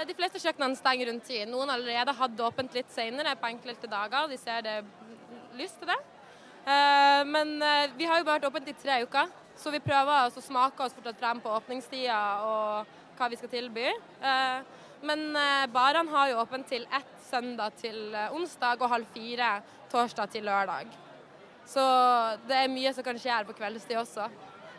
Eh, 0.00 0.06
De 0.08 0.16
fleste 0.16 0.40
kjøkkenene 0.40 0.78
stenger 0.78 1.10
rundt 1.10 1.26
ti. 1.28 1.42
Noen 1.48 1.72
allerede 1.72 2.14
hadde 2.16 2.46
åpent 2.46 2.76
litt 2.76 2.90
senere 2.94 3.36
på 3.36 3.50
enkelte 3.50 3.90
dager. 3.90 4.30
De 4.30 4.38
ser 4.40 4.64
det 4.64 4.78
lyst 5.58 5.80
til 5.80 5.90
det. 5.90 5.98
Eh, 6.64 7.24
Men 7.24 7.60
eh, 7.62 7.90
vi 7.96 8.08
har 8.08 8.20
jo 8.20 8.24
bare 8.24 8.40
vært 8.40 8.48
åpent 8.50 8.68
i 8.68 8.76
tre 8.80 9.02
uker, 9.04 9.28
så 9.56 9.70
vi 9.70 9.82
prøver 9.84 10.28
å 10.28 10.40
smake 10.40 10.84
oss 10.84 10.96
fortsatt 10.96 11.20
frem 11.20 11.40
på 11.40 11.52
åpningstida 11.52 12.20
og 12.46 12.96
hva 13.18 13.28
vi 13.28 13.36
skal 13.36 13.52
tilby. 13.52 13.90
Men 15.04 15.36
barene 15.72 16.12
har 16.12 16.30
jo 16.30 16.38
åpent 16.40 16.66
til 16.68 16.86
ett 16.96 17.12
søndag 17.26 17.76
til 17.76 18.16
onsdag 18.32 18.80
og 18.80 18.88
halv 18.88 19.12
fire 19.12 19.50
torsdag 19.92 20.32
til 20.32 20.48
lørdag. 20.48 20.88
Så 21.68 21.84
det 22.48 22.56
er 22.56 22.72
mye 22.72 22.92
som 22.96 23.04
kan 23.04 23.20
skje 23.20 23.34
her 23.34 23.48
på 23.48 23.56
kveldstid 23.60 24.00
også. 24.00 24.30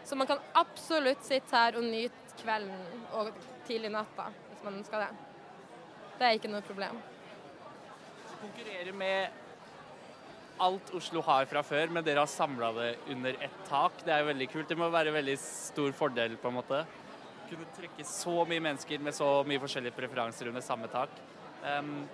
Så 0.01 0.17
man 0.17 0.29
kan 0.29 0.41
absolutt 0.57 1.21
sitte 1.25 1.53
her 1.53 1.77
og 1.77 1.85
nyte 1.85 2.41
kvelden 2.41 3.05
og 3.13 3.29
tidlig 3.67 3.93
natta 3.93 4.31
hvis 4.61 4.69
man 4.69 4.77
ønsker 4.77 5.01
det. 5.01 5.09
Det 6.19 6.25
er 6.27 6.37
ikke 6.37 6.49
noe 6.51 6.61
problem. 6.61 6.97
konkurrerer 8.41 8.93
med 8.93 9.29
alt 10.61 10.91
Oslo 10.93 11.21
har 11.21 11.45
fra 11.45 11.61
før, 11.65 11.89
men 11.89 12.03
dere 12.05 12.21
har 12.21 12.29
samla 12.29 12.71
det 12.73 12.89
under 13.09 13.37
ett 13.41 13.57
tak. 13.69 14.03
Det 14.05 14.13
er 14.13 14.25
veldig 14.25 14.47
kult. 14.51 14.69
Det 14.69 14.77
må 14.77 14.89
være 14.89 15.09
en 15.09 15.17
veldig 15.17 15.37
stor 15.41 15.91
fordel, 15.91 16.37
på 16.37 16.49
en 16.49 16.57
måte. 16.59 16.83
Kunne 17.49 17.65
trekke 17.77 18.05
så 18.05 18.45
mye 18.45 18.61
mennesker 18.61 19.01
med 19.01 19.17
så 19.17 19.43
mye 19.47 19.61
forskjellige 19.61 19.97
preferanser 19.97 20.49
under 20.49 20.61
samme 20.61 20.89
tak. 20.93 21.09
Um, 21.65 22.07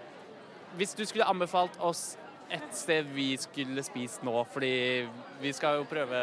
hvis 0.75 0.95
du 0.95 1.03
skulle 1.05 1.27
anbefalt 1.27 1.75
oss 1.79 2.17
et 2.51 2.71
sted 2.71 3.07
vi 3.11 3.33
skulle 3.39 3.83
spist 3.83 4.23
nå, 4.23 4.43
fordi 4.53 5.07
vi 5.41 5.51
skal 5.55 5.81
jo 5.81 5.87
prøve 5.87 6.19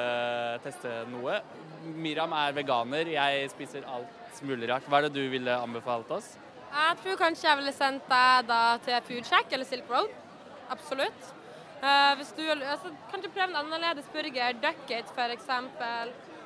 teste 0.65 1.03
noe. 1.13 1.41
Miriam 1.85 2.33
er 2.33 2.57
veganer, 2.57 3.13
jeg 3.13 3.51
spiser 3.53 3.89
alt 3.89 4.24
mulig 4.43 4.69
rart. 4.71 4.87
Hva 4.89 4.99
er 4.99 5.07
det 5.07 5.15
du 5.15 5.29
ville 5.31 5.55
anbefalt 5.61 6.11
oss? 6.17 6.35
Jeg 6.75 6.99
tror 7.03 7.19
kanskje 7.21 7.47
jeg 7.47 7.59
ville 7.61 7.73
sendt 7.75 8.09
deg 8.11 8.47
da 8.49 8.61
til 8.83 9.03
Foodcheck 9.09 9.53
eller 9.55 9.69
Silk 9.69 9.91
Road. 9.91 10.11
Absolutt. 10.75 11.29
Uh, 11.85 12.15
hvis 12.19 12.33
du 12.33 12.43
altså, 12.49 12.91
Kanskje 13.13 13.31
prøve 13.31 13.51
en 13.53 13.61
annerledes 13.61 14.09
burger. 14.13 14.57
Duck 14.63 14.91
it, 14.91 15.13
f.eks. 15.15 15.51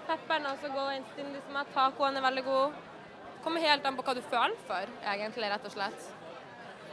Pepperen 0.09 0.51
også 0.51 0.73
går 0.75 0.93
inn 0.97 1.09
stindig 1.15 1.41
som 1.47 1.57
er. 1.61 1.73
Tacoen 1.75 2.21
er 2.21 2.27
veldig 2.27 2.45
god. 2.45 2.79
Kommer 3.45 3.65
helt 3.65 3.87
an 3.87 3.97
på 3.97 4.05
hva 4.05 4.17
du 4.19 4.23
føler 4.27 4.57
for, 4.67 4.95
egentlig, 5.15 5.49
rett 5.53 5.67
og 5.69 5.73
slett. 5.73 6.07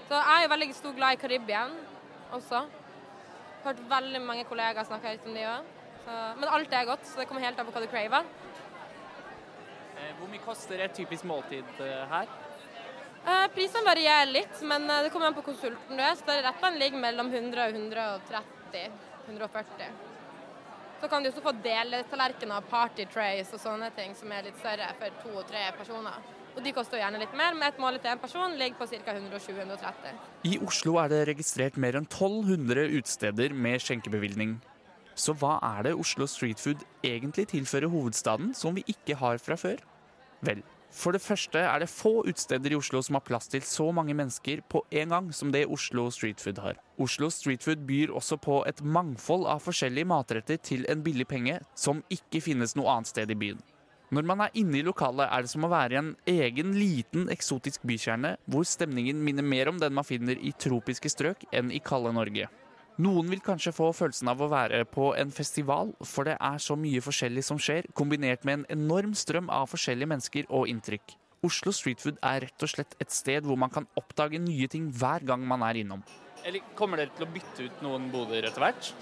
Så 0.06 0.20
jeg 0.20 0.34
er 0.38 0.44
jo 0.46 0.52
veldig 0.54 0.74
stor 0.78 0.96
glad 0.96 1.16
i 1.16 1.22
Karibien 1.22 1.74
også. 2.38 2.62
Hørt 3.66 3.80
veldig 3.90 4.22
mange 4.22 4.44
kollegaer 4.46 4.86
snakke 4.86 5.16
høyt 5.16 5.26
om 5.26 5.36
de 5.36 5.48
òg. 5.50 5.72
Men 6.38 6.52
alt 6.54 6.74
er 6.78 6.86
godt, 6.86 7.08
så 7.10 7.20
det 7.20 7.26
kommer 7.28 7.42
helt 7.42 7.60
an 7.60 7.66
på 7.66 7.74
hva 7.74 7.82
du 7.82 7.90
craver. 7.90 8.28
Eh, 9.96 10.12
Hvor 10.20 10.32
mye 10.32 10.44
koster 10.44 10.82
et 10.86 10.96
typisk 10.96 11.28
måltid 11.28 11.80
eh, 11.84 12.04
her? 12.12 12.32
Eh, 13.26 13.46
Prisene 13.56 13.86
varierer 13.88 14.32
litt, 14.32 14.60
men 14.68 14.88
det 14.88 15.12
kommer 15.14 15.32
an 15.32 15.38
på 15.38 15.46
konsulten 15.46 15.98
du 15.98 16.04
er. 16.04 16.16
Så 16.20 16.28
rettene 16.30 16.82
ligger 16.82 17.02
mellom 17.02 17.32
100 17.32 17.70
og 18.16 18.36
130-140. 19.30 19.96
Så 21.02 21.10
kan 21.12 21.24
du 21.24 21.30
også 21.30 21.44
få 21.44 21.52
deletallerkener, 21.64 22.66
party 22.70 23.06
trays 23.12 23.52
og 23.54 23.62
sånne 23.62 23.92
ting 23.98 24.16
som 24.18 24.32
er 24.32 24.48
litt 24.48 24.58
større 24.62 24.88
for 25.00 25.22
to 25.24 25.34
og 25.42 25.48
tre 25.50 25.68
personer. 25.78 26.24
Og 26.56 26.64
de 26.64 26.72
koster 26.72 27.02
gjerne 27.02 27.20
litt 27.20 27.34
mer, 27.36 27.56
men 27.56 27.68
et 27.68 27.82
mål 27.84 27.98
til 28.00 28.14
en 28.14 28.22
person 28.22 28.54
ligger 28.56 28.80
på 28.80 28.88
ca. 28.88 29.16
120-130. 29.18 30.22
I 30.48 30.54
Oslo 30.64 30.96
er 31.02 31.12
det 31.12 31.26
registrert 31.34 31.76
mer 31.82 32.00
enn 32.00 32.08
1200 32.08 32.88
utesteder 32.96 33.56
med 33.66 33.84
skjenkebevilgning. 33.84 34.56
Så 35.16 35.36
hva 35.40 35.58
er 35.64 35.88
det 35.88 35.96
Oslo 35.96 36.28
Street 36.28 36.60
Food 36.60 36.84
egentlig 37.04 37.48
tilfører 37.54 37.92
hovedstaden 37.92 38.54
som 38.54 38.76
vi 38.76 38.84
ikke 38.92 39.16
har 39.20 39.40
fra 39.40 39.56
før? 39.60 39.80
Vel, 40.46 40.60
for 40.96 41.16
det 41.16 41.24
første 41.24 41.60
er 41.60 41.80
det 41.82 41.92
få 41.92 42.22
utesteder 42.28 42.72
i 42.72 42.78
Oslo 42.78 43.02
som 43.04 43.18
har 43.18 43.24
plass 43.28 43.50
til 43.52 43.64
så 43.68 43.90
mange 43.96 44.16
mennesker 44.16 44.62
på 44.72 44.84
en 44.92 45.12
gang 45.16 45.30
som 45.36 45.52
det 45.52 45.66
Oslo 45.72 46.10
Street 46.12 46.40
Food 46.44 46.60
har. 46.64 46.80
Oslo 47.00 47.30
Street 47.30 47.64
Food 47.64 47.84
byr 47.88 48.14
også 48.16 48.38
på 48.40 48.62
et 48.68 48.84
mangfold 48.84 49.48
av 49.52 49.64
forskjellige 49.64 50.08
matretter 50.08 50.60
til 50.60 50.86
en 50.92 51.04
billig 51.04 51.28
penge 51.32 51.60
som 51.76 52.04
ikke 52.12 52.44
finnes 52.44 52.76
noe 52.76 52.92
annet 52.92 53.12
sted 53.12 53.32
i 53.32 53.40
byen. 53.40 53.64
Når 54.14 54.28
man 54.30 54.44
er 54.46 54.54
inne 54.60 54.80
i 54.80 54.86
lokalet, 54.86 55.26
er 55.28 55.44
det 55.44 55.50
som 55.52 55.66
å 55.66 55.72
være 55.72 55.96
i 55.96 56.00
en 56.00 56.12
egen, 56.30 56.76
liten, 56.78 57.26
eksotisk 57.34 57.84
bykjerne, 57.90 58.36
hvor 58.46 58.68
stemningen 58.68 59.24
minner 59.24 59.44
mer 59.44 59.72
om 59.72 59.80
den 59.82 59.96
man 59.98 60.06
finner 60.08 60.38
i 60.38 60.54
tropiske 60.54 61.10
strøk 61.10 61.48
enn 61.52 61.74
i 61.74 61.82
kalde 61.84 62.14
Norge. 62.16 62.48
Noen 62.96 63.28
vil 63.28 63.42
kanskje 63.44 63.74
få 63.76 63.90
følelsen 63.92 64.30
av 64.32 64.40
å 64.40 64.48
være 64.48 64.86
på 64.88 65.10
en 65.20 65.32
festival, 65.36 65.90
for 66.08 66.30
det 66.30 66.38
er 66.40 66.62
så 66.64 66.78
mye 66.80 67.02
forskjellig 67.04 67.42
som 67.44 67.58
skjer, 67.60 67.90
kombinert 67.92 68.46
med 68.48 68.62
en 68.62 68.66
enorm 68.78 69.12
strøm 69.20 69.50
av 69.52 69.68
forskjellige 69.68 70.08
mennesker 70.08 70.48
og 70.48 70.70
inntrykk. 70.72 71.18
Oslo 71.44 71.74
Streetfood 71.76 72.22
er 72.24 72.46
rett 72.46 72.64
og 72.64 72.72
slett 72.72 72.96
et 73.04 73.12
sted 73.12 73.44
hvor 73.44 73.60
man 73.60 73.74
kan 73.74 73.90
oppdage 74.00 74.40
nye 74.40 74.70
ting 74.72 74.88
hver 74.96 75.28
gang 75.28 75.44
man 75.44 75.66
er 75.68 75.82
innom. 75.82 76.06
Eller 76.48 76.64
kommer 76.80 77.02
dere 77.02 77.12
til 77.18 77.28
å 77.28 77.34
bytte 77.36 77.68
ut 77.68 77.84
noen 77.84 78.08
boder 78.14 78.48
etter 78.48 78.64
hvert? 78.64 78.94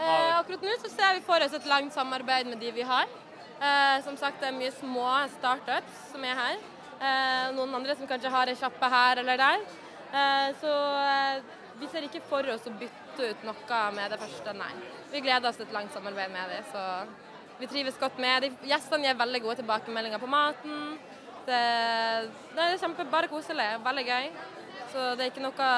Eh, 0.00 0.32
akkurat 0.38 0.64
nå 0.64 0.78
så 0.80 0.94
ser 0.94 1.18
vi 1.18 1.26
for 1.28 1.44
oss 1.44 1.52
et 1.58 1.68
langt 1.68 1.92
samarbeid 1.92 2.48
med 2.48 2.62
de 2.62 2.72
vi 2.72 2.88
har. 2.88 3.04
Eh, 3.60 3.98
som 4.06 4.16
sagt, 4.16 4.40
det 4.40 4.48
er 4.48 4.56
mye 4.56 4.72
små 4.78 5.10
startups 5.36 6.08
som 6.14 6.24
er 6.24 6.40
her. 6.40 6.56
Eh, 7.02 7.52
noen 7.52 7.76
andre 7.82 8.00
som 8.00 8.08
kanskje 8.08 8.32
har 8.32 8.48
ei 8.48 8.56
sjappe 8.56 8.92
her 8.96 9.20
eller 9.20 9.44
der. 9.44 9.68
Eh, 10.08 10.48
så 10.64 10.74
eh, 11.04 11.60
vi 11.82 11.92
ser 11.92 12.08
ikke 12.08 12.24
for 12.32 12.48
oss 12.56 12.64
å 12.70 12.72
bytte 12.80 13.01
ut 13.20 13.44
noe 13.46 13.80
med 13.96 14.12
det 14.12 14.18
første, 14.20 14.54
nei. 14.56 14.72
Vi 15.12 15.20
gleder 15.20 15.48
oss 15.50 15.58
til 15.60 15.66
et 15.66 15.74
langt 15.76 15.92
samarbeid 15.92 16.32
med 16.32 16.52
dem, 16.54 16.64
så 16.72 16.82
vi 17.60 17.68
trives 17.70 17.98
godt 18.00 18.18
med 18.18 18.46
dem. 18.46 18.56
Gjestene 18.66 19.08
gir 19.08 19.18
veldig 19.18 19.42
gode 19.44 19.60
tilbakemeldinger 19.60 20.22
på 20.22 20.30
maten. 20.30 20.98
Det, 21.46 21.60
det 22.54 22.64
er 22.64 22.78
kjempe, 22.80 23.06
bare 23.10 23.30
koselig, 23.30 23.68
veldig 23.84 24.04
gøy. 24.06 24.28
Så 24.92 25.06
det 25.16 25.24
er 25.24 25.30
ikke 25.30 25.44
noe 25.44 25.68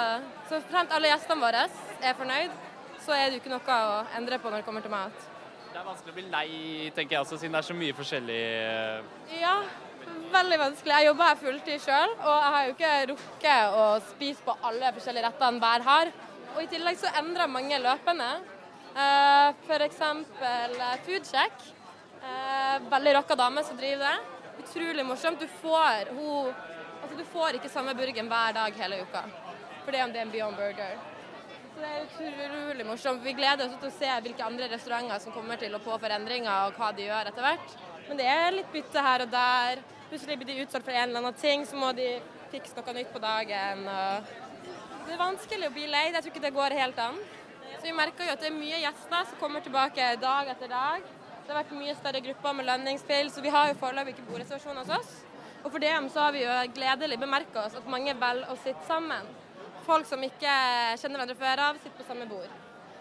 Så 0.49 0.59
fremt 0.69 0.93
alle 0.95 1.11
gjestene 1.11 1.41
våre 1.41 1.65
er 2.03 2.17
fornøyd, 2.19 2.57
så 3.05 3.15
er 3.17 3.29
det 3.29 3.39
jo 3.39 3.43
ikke 3.43 3.53
noe 3.53 3.79
å 3.87 4.03
endre 4.19 4.39
på 4.41 4.51
når 4.51 4.63
det 4.63 4.67
kommer 4.69 4.85
til 4.85 4.93
mat. 4.93 5.31
Det 5.75 5.81
er 5.81 5.87
vanskelig 5.89 6.13
å 6.13 6.17
bli 6.19 6.27
lei, 6.31 6.91
tenker 6.95 7.17
jeg 7.17 7.25
også, 7.25 7.39
siden 7.41 7.57
det 7.57 7.61
er 7.65 7.67
så 7.67 7.75
mye 7.75 7.95
forskjellig 7.99 8.43
Ja, 9.41 9.55
veldig 10.35 10.59
vanskelig. 10.61 10.93
Jeg 10.95 11.09
jobber 11.09 11.31
her 11.31 11.41
fulltid 11.41 11.83
sjøl, 11.83 12.13
og 12.21 12.37
jeg 12.37 12.53
har 12.55 12.67
jo 12.69 12.75
ikke 12.75 12.93
rukket 13.11 13.79
å 13.81 13.87
spise 14.13 14.47
på 14.47 14.55
alle 14.71 14.93
forskjellige 14.95 15.27
rettene 15.27 15.65
hver 15.65 15.87
har. 15.89 16.13
Og 16.55 16.63
i 16.63 16.69
tillegg 16.71 16.99
så 17.01 17.11
endrer 17.19 17.51
mange 17.51 17.79
løpende. 17.83 18.29
Uh, 18.95 19.51
F.eks. 19.67 20.03
Foodcheck. 21.07 21.65
Eh, 22.25 22.77
veldig 22.91 23.15
rocka 23.15 23.35
dame 23.37 23.65
som 23.65 23.77
driver 23.77 24.07
det. 24.07 24.19
Utrolig 24.63 25.05
morsomt. 25.07 25.41
Du 25.41 25.49
får, 25.61 26.13
hun, 26.17 26.55
altså, 27.03 27.17
du 27.19 27.25
får 27.25 27.59
ikke 27.59 27.69
samme 27.69 27.93
burgeren 27.99 28.31
hver 28.31 28.55
dag 28.57 28.79
hele 28.81 29.03
uka. 29.03 29.25
For 29.85 29.93
det 29.93 30.01
er 30.01 30.23
en 30.23 30.33
Beyond 30.33 30.57
Burger. 30.57 30.95
Så 31.75 31.83
det 31.83 31.91
er 31.91 32.07
utrolig 32.07 32.87
morsomt. 32.87 33.25
Vi 33.27 33.35
gleder 33.37 33.67
oss 33.67 33.77
til 33.83 33.91
å 33.91 33.97
se 33.99 34.13
hvilke 34.25 34.47
andre 34.47 34.71
restauranter 34.73 35.21
som 35.21 35.35
kommer 35.35 35.61
til 35.61 35.75
å 35.75 35.83
påføre 35.85 36.17
endringer, 36.17 36.71
og 36.71 36.79
hva 36.79 36.93
de 36.97 37.11
gjør 37.11 37.29
etter 37.29 37.45
hvert. 37.45 37.77
Men 38.09 38.23
det 38.23 38.31
er 38.31 38.57
litt 38.57 38.73
bytte 38.73 39.05
her 39.05 39.27
og 39.27 39.35
der. 39.35 39.85
Plutselig 40.09 40.39
blir 40.41 40.53
de 40.53 40.63
utsolgt 40.65 40.87
for 40.87 40.97
en 40.97 41.09
eller 41.09 41.21
annen 41.21 41.41
ting, 41.41 41.67
så 41.69 41.77
må 41.77 41.93
de 41.99 42.09
fikse 42.55 42.79
noe 42.79 42.97
nytt 42.97 43.13
på 43.13 43.21
dagen. 43.21 43.85
Og 43.91 44.33
det 45.07 45.15
er 45.15 45.21
vanskelig 45.21 45.69
å 45.69 45.75
bli 45.75 45.87
lei. 45.91 46.07
Jeg 46.11 46.23
tror 46.23 46.33
ikke 46.33 46.45
det 46.45 46.55
går 46.55 46.77
helt 46.79 46.99
an. 47.03 47.21
Så 47.75 47.83
vi 47.85 47.93
merker 47.97 48.27
jo 48.27 48.35
at 48.35 48.43
det 48.43 48.51
er 48.51 48.57
mye 48.57 48.81
gjester 48.81 49.29
som 49.31 49.41
kommer 49.41 49.65
tilbake 49.65 50.09
dag 50.23 50.51
etter 50.55 50.71
dag. 50.73 51.07
Det 51.45 51.53
har 51.53 51.61
vært 51.61 51.77
mye 51.77 51.95
større 51.99 52.23
grupper 52.25 52.57
med 52.57 52.69
lønningsspill, 52.71 53.31
så 53.31 53.45
vi 53.45 53.53
har 53.53 53.69
jo 53.69 53.79
foreløpig 53.83 54.15
ikke 54.15 54.27
bordreservasjon 54.31 54.81
hos 54.81 54.93
oss. 54.97 55.17
Og 55.65 55.73
for 55.73 55.81
det 55.81 55.93
så 56.13 56.27
har 56.27 56.33
vi 56.33 56.45
jo 56.45 56.55
gledelig 56.77 57.19
bemerka 57.21 57.67
oss 57.67 57.77
at 57.77 57.89
mange 57.89 58.15
velger 58.21 58.53
å 58.53 58.57
sitte 58.61 58.85
sammen. 58.89 59.29
Folk 59.85 60.09
som 60.09 60.23
ikke 60.25 60.53
kjenner 61.01 61.21
hverandre 61.21 61.37
før 61.41 61.63
av, 61.67 61.81
sitter 61.83 62.01
på 62.01 62.09
samme 62.09 62.29
bord. 62.29 62.49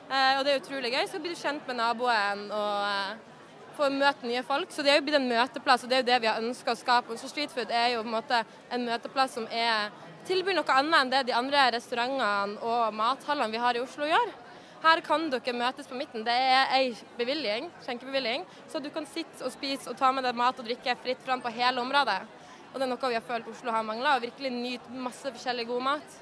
Eh, 0.09 0.37
og 0.37 0.43
det 0.43 0.53
er 0.53 0.59
utrolig 0.59 0.91
gøy. 0.91 1.05
Så 1.07 1.19
blir 1.23 1.35
du 1.35 1.39
kjent 1.39 1.67
med 1.67 1.79
naboen 1.79 2.49
og 2.51 2.87
eh, 2.87 3.31
får 3.77 3.95
møte 3.95 4.27
nye 4.27 4.43
folk. 4.47 4.71
Så 4.71 4.83
det 4.83 4.93
er 4.93 4.99
jo 4.99 5.05
blitt 5.07 5.19
en 5.19 5.29
møteplass, 5.29 5.83
og 5.83 5.91
det 5.91 5.97
er 5.97 6.03
jo 6.03 6.09
det 6.11 6.19
vi 6.23 6.31
har 6.31 6.41
ønska 6.43 6.75
å 6.75 6.79
skape. 6.79 7.17
Så 7.19 7.31
Street 7.31 7.53
Food 7.53 7.71
er 7.71 7.93
jo 7.95 8.03
på 8.03 8.11
en 8.11 8.17
måte 8.17 8.43
en 8.71 8.87
møteplass 8.87 9.37
som 9.39 9.47
er, 9.49 9.91
tilbyr 10.27 10.55
noe 10.57 10.75
annet 10.77 10.99
enn 10.99 11.11
det 11.11 11.21
de 11.29 11.35
andre 11.37 11.65
restaurantene 11.75 12.59
og 12.63 12.95
mathallene 12.95 13.53
vi 13.53 13.61
har 13.61 13.77
i 13.77 13.83
Oslo 13.83 14.07
gjør. 14.07 14.31
her 14.83 14.99
kan 14.99 15.29
dere 15.31 15.53
møtes 15.55 15.87
på 15.87 15.95
midten. 15.95 16.25
Det 16.25 16.33
er 16.33 16.71
ei 16.75 16.93
bevilgning, 17.17 17.69
skjenkebevilgning, 17.85 18.43
så 18.67 18.81
du 18.83 18.89
kan 18.89 19.05
sitte 19.07 19.45
og 19.45 19.51
spise 19.51 19.89
og 19.89 19.97
ta 19.97 20.11
med 20.11 20.25
deg 20.27 20.35
mat 20.35 20.59
og 20.59 20.65
drikke 20.67 20.97
fritt 21.03 21.21
fram 21.23 21.41
på 21.41 21.53
hele 21.55 21.79
området. 21.81 22.19
Og 22.73 22.79
det 22.79 22.87
er 22.87 22.91
noe 22.91 23.09
vi 23.09 23.15
har 23.15 23.23
følt 23.23 23.47
Oslo 23.47 23.71
har 23.71 23.85
mangla. 23.85 24.17
Virkelig 24.19 24.51
nyte 24.51 24.91
masse 24.91 25.29
forskjellig 25.29 25.67
god 25.69 25.83
mat. 25.87 26.17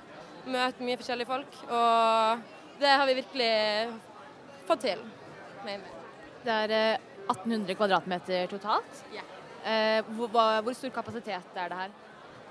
Møte 0.46 0.84
mye 0.84 1.00
forskjellige 1.00 1.29
folk. 1.29 1.58
Og 1.72 2.43
det 2.81 2.91
har 2.91 3.08
vi 3.08 3.17
virkelig 3.22 3.51
fått 4.67 4.86
til. 4.86 5.03
mener. 5.65 5.98
Det 6.43 6.51
er 6.51 6.74
eh, 6.75 7.10
1800 7.29 7.77
kvadratmeter 7.79 8.48
totalt. 8.51 9.03
Ja. 9.15 9.24
Eh, 9.63 10.03
hvor, 10.17 10.27
hvor 10.62 10.74
stor 10.74 10.89
kapasitet 10.89 11.55
er 11.55 11.70
det 11.70 11.77
her? 11.77 12.00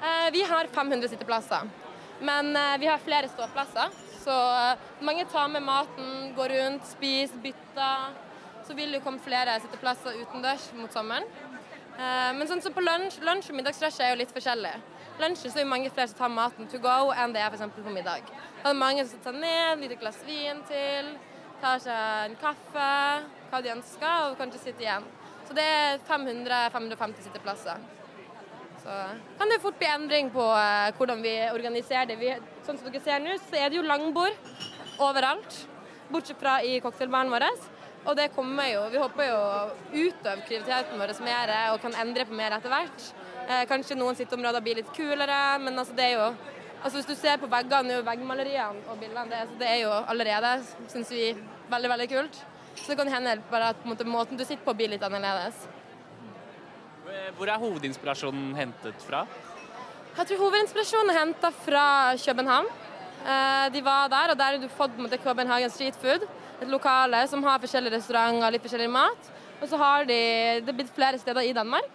Eh, 0.03 0.31
Vi 0.33 0.43
har 0.43 0.67
500 0.67 1.09
sitteplasser, 1.09 1.69
men 2.21 2.57
eh, 2.57 2.79
vi 2.79 2.87
har 2.87 2.99
flere 2.99 3.29
ståplasser. 3.29 3.89
Så 4.25 4.33
eh, 4.33 4.79
mange 5.01 5.25
tar 5.25 5.49
med 5.49 5.63
maten, 5.63 6.33
går 6.37 6.49
rundt, 6.49 6.87
spiser, 6.87 7.37
bytter. 7.37 8.15
Så 8.67 8.75
vil 8.75 8.93
det 8.93 9.03
komme 9.05 9.21
flere 9.21 9.59
sitteplasser 9.61 10.17
utendørs 10.23 10.71
mot 10.79 10.93
sommeren. 10.93 11.27
Men 12.01 12.49
sånn 12.49 12.63
som 12.65 12.73
på 12.73 12.81
lunsj, 12.81 13.19
lunsj 13.27 13.51
og 13.51 13.57
middagsrushet 13.59 14.05
er 14.05 14.13
jo 14.13 14.19
litt 14.21 14.31
forskjellig. 14.33 14.73
Lunsj 15.21 15.43
så 15.43 15.59
er 15.59 15.65
det 15.65 15.69
mange 15.69 15.91
flere 15.93 16.09
som 16.09 16.21
tar 16.21 16.31
maten 16.33 16.69
to 16.71 16.79
go 16.81 17.11
enn 17.13 17.35
det 17.35 17.43
er 17.43 17.51
f.eks. 17.51 17.75
på 17.75 17.93
middag. 17.93 18.31
Da 18.63 18.71
er 18.71 18.73
det 18.73 18.81
mange 18.81 19.05
som 19.11 19.21
tar 19.25 19.37
ned, 19.37 19.83
lite 19.83 19.99
glass 20.01 20.23
vin 20.25 20.63
til, 20.71 21.11
tar 21.61 21.83
seg 21.83 22.31
en 22.31 22.39
kaffe, 22.41 22.91
hva 23.51 23.61
de 23.65 23.75
ønsker, 23.75 24.31
og 24.31 24.39
kanskje 24.41 24.63
sitter 24.63 24.87
igjen. 24.87 25.09
Så 25.49 25.57
det 25.59 25.67
er 25.67 26.05
500-550 26.09 27.27
sitteplasser. 27.27 28.00
Så 28.91 29.39
kan 29.39 29.53
det 29.53 29.61
fort 29.63 29.79
bli 29.79 29.89
endring 29.89 30.31
på 30.35 30.45
eh, 30.57 30.91
hvordan 30.99 31.23
vi 31.23 31.35
organiserer 31.53 32.09
det. 32.11 32.17
Vi, 32.21 32.33
sånn 32.67 32.79
som 32.81 32.89
dere 32.89 33.03
ser 33.05 33.23
nå, 33.23 33.37
så 33.47 33.61
er 33.61 33.71
det 33.71 33.79
jo 33.79 33.87
langbord 33.87 34.35
overalt. 35.01 35.61
Bortsett 36.11 36.41
fra 36.41 36.59
i 36.67 36.81
cocktailbaren 36.83 37.31
vår. 37.31 37.47
Og 38.09 38.17
det 38.17 38.31
kommer 38.35 38.67
jo, 38.71 38.87
vi 38.91 39.01
håper 39.01 39.27
jo 39.29 39.37
å 39.37 39.65
utøve 39.93 40.47
kreativiteten 40.49 40.99
vår 40.99 41.13
mer 41.23 41.53
og 41.75 41.83
kan 41.83 41.97
endre 42.01 42.25
på 42.27 42.37
mer 42.37 42.57
etter 42.57 42.73
hvert. 42.73 43.11
Eh, 43.47 43.67
kanskje 43.71 43.99
noen 43.99 44.17
sitteområder 44.19 44.65
blir 44.65 44.81
litt 44.81 44.93
kulere, 44.97 45.41
men 45.63 45.79
altså 45.79 45.97
det 45.99 46.09
er 46.09 46.17
jo 46.19 46.31
altså 46.81 46.97
Hvis 46.97 47.11
du 47.11 47.15
ser 47.15 47.37
på 47.37 47.49
veggene, 47.53 47.99
og 48.01 48.07
veggmaleriene 48.07 48.87
og 48.89 48.97
bildene, 49.03 49.29
det, 49.29 49.41
altså 49.45 49.59
det 49.61 49.67
er 49.69 49.81
jo 49.83 49.91
allerede, 50.09 50.53
syns 50.89 51.11
vi, 51.13 51.27
veldig, 51.69 51.91
veldig 51.93 52.07
kult. 52.09 52.39
Så 52.73 52.87
det 52.89 52.97
kan 52.97 53.13
hende 53.13 53.35
bare 53.51 53.75
at 53.75 54.07
måten 54.09 54.39
du 54.39 54.47
sitter 54.47 54.65
på 54.65 54.73
blir 54.79 54.89
litt 54.89 55.05
annerledes. 55.05 55.67
Hvor 57.11 57.49
er 57.51 57.59
hovedinspirasjonen 57.59 58.53
hentet 58.55 59.03
fra? 59.03 59.25
Jeg 60.17 60.27
tror 60.29 60.43
hovedinspirasjonen 60.45 61.11
er 61.11 61.19
henta 61.19 61.51
fra 61.65 61.85
København. 62.21 62.69
Eh, 63.25 63.67
De 63.75 63.83
var 63.85 64.09
der, 64.09 64.31
og 64.31 64.39
der 64.39 64.45
har 64.45 64.59
du 64.59 64.69
fått 64.69 64.95
på 64.95 65.01
en 65.01 65.09
måte, 65.09 65.19
Copenhagen 65.25 65.71
Street 65.71 65.97
Food. 65.97 66.27
Et 66.61 66.69
lokale 66.69 67.27
som 67.29 67.43
har 67.43 67.59
forskjellige 67.59 67.97
restauranter, 67.97 68.47
og 68.47 68.53
litt 68.53 68.63
forskjellig 68.63 68.91
mat. 68.91 69.31
Og 69.61 69.69
så 69.69 69.77
har 69.81 70.05
de 70.05 70.21
det 70.61 70.69
er 70.69 70.79
blitt 70.79 70.95
flere 70.95 71.19
steder 71.19 71.43
i 71.49 71.53
Danmark. 71.53 71.91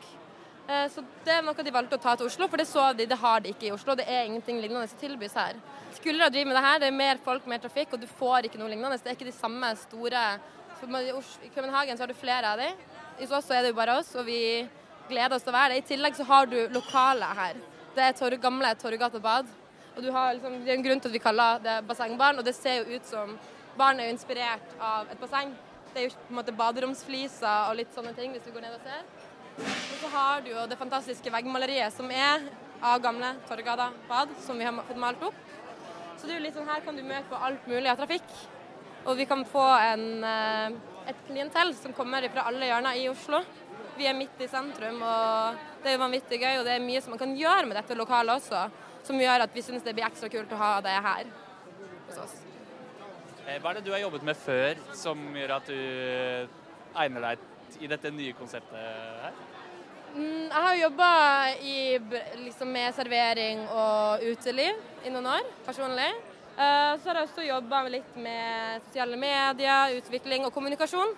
Eh, 0.67 0.87
Så 0.89 1.03
det 1.23 1.33
er 1.33 1.41
noe 1.41 1.53
de 1.63 1.71
valgte 1.71 1.95
å 1.95 2.01
ta 2.01 2.15
til 2.15 2.25
Oslo, 2.27 2.47
for 2.47 2.57
det 2.57 2.67
så 2.67 2.91
de, 2.97 3.05
det 3.05 3.17
har 3.17 3.39
de 3.39 3.53
ikke 3.53 3.67
i 3.69 3.71
Oslo. 3.71 3.95
Det 3.95 4.07
er 4.07 4.25
ingenting 4.25 4.59
lignende 4.59 4.87
som 4.89 4.99
tilbys 4.99 5.33
her. 5.33 5.55
Skulle 5.93 6.25
de 6.25 6.29
drive 6.29 6.45
med 6.45 6.55
det 6.57 6.63
her, 6.65 6.79
det 6.79 6.87
er 6.87 6.91
mer 6.91 7.17
folk, 7.23 7.45
mer 7.47 7.59
trafikk, 7.59 7.93
og 7.93 8.01
du 8.01 8.07
får 8.07 8.49
ikke 8.49 8.59
noe 8.59 8.69
lignende. 8.69 8.97
Det 8.99 9.13
er 9.13 9.15
ikke 9.15 9.31
de 9.31 9.39
samme 9.39 9.75
store 9.77 10.39
I 10.85 11.49
København 11.55 11.95
så 11.97 12.03
har 12.03 12.07
du 12.07 12.13
flere 12.13 12.45
av 12.51 12.59
de. 12.59 12.73
I 13.19 13.25
oss 13.31 13.49
er 13.49 13.61
det 13.61 13.69
jo 13.71 13.77
bare 13.79 13.97
oss, 13.97 14.15
og 14.15 14.25
vi 14.25 14.67
gleder 15.09 15.35
oss 15.37 15.45
til 15.45 15.53
å 15.53 15.57
være 15.57 15.73
det. 15.73 15.83
I 15.83 15.89
tillegg 15.93 16.17
så 16.17 16.25
har 16.29 16.49
du 16.49 16.57
lokalet 16.73 17.39
her. 17.39 17.61
Det 17.95 18.03
er 18.03 18.17
torg, 18.17 18.39
gamle 18.41 18.73
Torgata 18.79 19.21
bad. 19.23 19.51
Og 19.95 20.03
du 20.03 20.09
har 20.11 20.33
liksom, 20.35 20.57
det 20.65 20.73
er 20.73 20.77
en 20.77 20.83
grunn 20.83 21.01
til 21.03 21.11
at 21.11 21.15
vi 21.15 21.23
kaller 21.23 21.61
det 21.63 21.75
bassengbarn, 21.87 22.41
og 22.41 22.47
det 22.47 22.55
ser 22.57 22.81
jo 22.81 22.97
ut 22.97 23.07
som 23.07 23.37
Barn 23.75 23.99
er 23.99 24.07
jo 24.07 24.15
inspirert 24.15 24.75
av 24.79 25.09
et 25.11 25.19
basseng. 25.19 25.49
Det 25.91 25.99
er 25.99 26.05
jo 26.05 26.13
på 26.15 26.31
en 26.31 26.37
måte 26.37 26.53
baderomsfliser 26.55 27.69
og 27.69 27.75
litt 27.75 27.91
sånne 27.95 28.13
ting, 28.15 28.31
hvis 28.31 28.45
du 28.45 28.53
går 28.55 28.63
ned 28.63 28.77
og 28.77 28.85
ser. 28.85 29.01
Og 29.59 29.97
så 29.99 30.11
har 30.13 30.45
du 30.45 30.53
jo 30.53 30.63
det 30.71 30.77
fantastiske 30.79 31.31
veggmaleriet 31.31 31.91
som 31.95 32.07
er 32.11 32.45
av 32.79 33.01
gamle 33.03 33.33
Torgata 33.49 33.89
bad, 34.07 34.31
som 34.45 34.59
vi 34.59 34.67
har 34.67 34.75
fått 34.87 34.99
malt 34.99 35.23
opp. 35.27 35.35
Så 36.15 36.27
det 36.27 36.35
er 36.35 36.39
jo 36.39 36.45
litt 36.45 36.55
sånn 36.55 36.71
her 36.71 36.83
kan 36.85 36.95
du 36.95 37.03
møte 37.03 37.27
på 37.31 37.39
alt 37.47 37.67
mulig 37.67 37.91
av 37.91 37.99
trafikk. 37.99 38.27
Og 39.05 39.19
vi 39.19 39.27
kan 39.29 39.43
få 39.45 39.65
en, 39.77 40.23
eh, 40.23 40.77
et 41.11 41.19
klientell 41.27 41.75
som 41.75 41.93
kommer 41.93 42.27
fra 42.31 42.47
alle 42.47 42.65
hjørner 42.71 42.95
i 42.95 43.09
Oslo. 43.09 43.43
Vi 43.95 44.07
er 44.09 44.17
midt 44.17 44.41
i 44.43 44.47
sentrum, 44.51 44.97
og 45.07 45.61
det 45.83 45.93
er 45.93 46.01
vanvittig 46.01 46.39
gøy. 46.41 46.57
Og 46.59 46.65
det 46.67 46.73
er 46.75 46.83
mye 46.83 47.01
som 47.03 47.13
man 47.15 47.21
kan 47.21 47.35
gjøre 47.37 47.65
med 47.69 47.77
dette 47.79 47.95
lokalet 47.95 48.35
også, 48.41 48.65
som 49.07 49.21
gjør 49.21 49.45
at 49.45 49.55
vi 49.55 49.63
syns 49.63 49.85
det 49.85 49.93
blir 49.95 50.07
ekstra 50.07 50.27
kult 50.33 50.51
å 50.51 50.59
ha 50.59 50.73
det 50.83 50.95
her 51.05 51.29
hos 52.09 52.19
oss. 52.25 52.35
Eh, 53.45 53.59
Hva 53.61 53.71
er 53.71 53.79
det 53.79 53.85
du 53.85 53.91
har 53.93 54.01
jobbet 54.03 54.23
med 54.27 54.35
før 54.35 54.79
som 54.97 55.21
gjør 55.37 55.55
at 55.59 55.67
du 55.69 55.77
egner 57.05 57.27
deg 57.29 57.83
i 57.85 57.89
dette 57.91 58.11
nye 58.11 58.33
konseptet 58.37 58.79
her? 59.25 59.35
Mm, 60.15 60.47
Jeg 60.47 60.63
har 60.65 60.75
jobba 60.79 61.09
liksom, 62.43 62.71
med 62.71 62.95
servering 62.95 63.65
og 63.67 64.23
uteliv 64.23 64.79
i 65.05 65.11
noen 65.13 65.27
år, 65.37 65.47
personlig. 65.67 66.09
Eh, 66.55 66.91
Så 66.99 67.09
har 67.09 67.19
jeg 67.21 67.29
også 67.29 67.47
jobba 67.47 67.83
litt 67.91 68.15
med 68.15 68.81
sosiale 68.87 69.17
medier, 69.19 69.95
utvikling 69.99 70.45
og 70.47 70.53
kommunikasjon. 70.55 71.15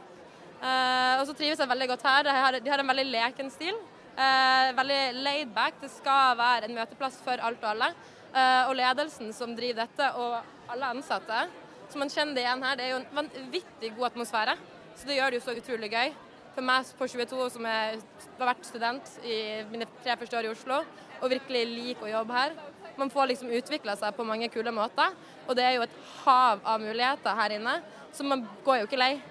Eh, 0.62 1.20
Og 1.22 1.28
så 1.28 1.36
trives 1.38 1.60
jeg 1.60 1.70
veldig 1.70 1.88
godt 1.94 2.04
her. 2.08 2.24
De 2.24 2.30
har, 2.34 2.60
de 2.60 2.70
har 2.70 2.80
en 2.82 2.88
veldig 2.94 3.06
leken 3.12 3.52
stil. 3.54 3.76
Eh, 4.18 4.74
Veldig 4.78 5.02
laid 5.24 5.54
back. 5.54 5.80
Det 5.82 5.92
skal 5.92 6.38
være 6.38 6.66
en 6.70 6.76
møteplass 6.76 7.20
for 7.24 7.38
alt 7.38 7.64
og 7.64 7.70
alle. 7.76 7.92
Eh, 8.34 8.70
Og 8.70 8.76
ledelsen 8.76 9.34
som 9.34 9.56
driver 9.56 9.86
dette, 9.86 10.12
og 10.16 10.42
alle 10.70 10.86
ansatte, 10.96 11.48
som 11.90 12.00
man 12.00 12.10
kjenner 12.10 12.36
det 12.36 12.44
igjen 12.44 12.64
her, 12.64 12.76
det 12.76 12.86
er 12.86 12.90
jo 12.92 13.02
en 13.04 13.12
vanvittig 13.16 13.96
god 13.96 14.10
atmosfære. 14.12 14.58
Så 14.98 15.06
det 15.08 15.16
gjør 15.20 15.32
det 15.32 15.40
jo 15.40 15.46
så 15.46 15.56
utrolig 15.56 15.92
gøy. 15.92 16.14
For 16.56 16.66
meg 16.66 16.86
på 16.98 17.06
22 17.08 17.50
som 17.54 17.66
er, 17.70 18.00
har 18.40 18.50
vært 18.50 18.66
student 18.66 19.12
i 19.24 19.64
mine 19.70 19.86
tre 20.04 20.18
første 20.18 20.38
år 20.40 20.48
i 20.48 20.50
Oslo, 20.52 20.82
og 21.22 21.30
virkelig 21.30 21.62
liker 21.70 22.08
å 22.08 22.12
jobbe 22.18 22.34
her. 22.34 22.52
Man 22.98 23.12
får 23.14 23.28
liksom 23.30 23.54
utvikla 23.54 23.96
seg 23.96 24.16
på 24.18 24.26
mange 24.26 24.50
kule 24.50 24.72
måter, 24.74 25.14
og 25.48 25.56
det 25.56 25.64
er 25.64 25.76
jo 25.78 25.84
et 25.86 25.98
hav 26.26 26.60
av 26.66 26.82
muligheter 26.82 27.38
her 27.38 27.54
inne, 27.60 27.76
så 28.12 28.26
man 28.26 28.42
går 28.66 28.80
jo 28.82 28.88
ikke 28.90 28.98
lei. 28.98 29.22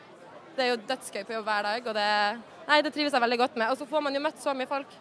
Det 0.56 0.64
er 0.64 0.70
jo 0.72 0.84
dødsgøy 0.88 1.24
på 1.28 1.34
jobb 1.36 1.48
hver 1.50 1.66
dag, 1.66 1.88
og 1.90 1.96
det, 1.98 2.10
nei, 2.64 2.76
det 2.84 2.92
trives 2.94 3.12
jeg 3.12 3.22
veldig 3.22 3.38
godt 3.42 3.58
med. 3.60 3.68
Og 3.68 3.76
så 3.76 3.86
får 3.88 4.04
man 4.06 4.14
jo 4.16 4.22
møtt 4.24 4.38
så 4.40 4.54
mye 4.56 4.70
folk. 4.70 4.94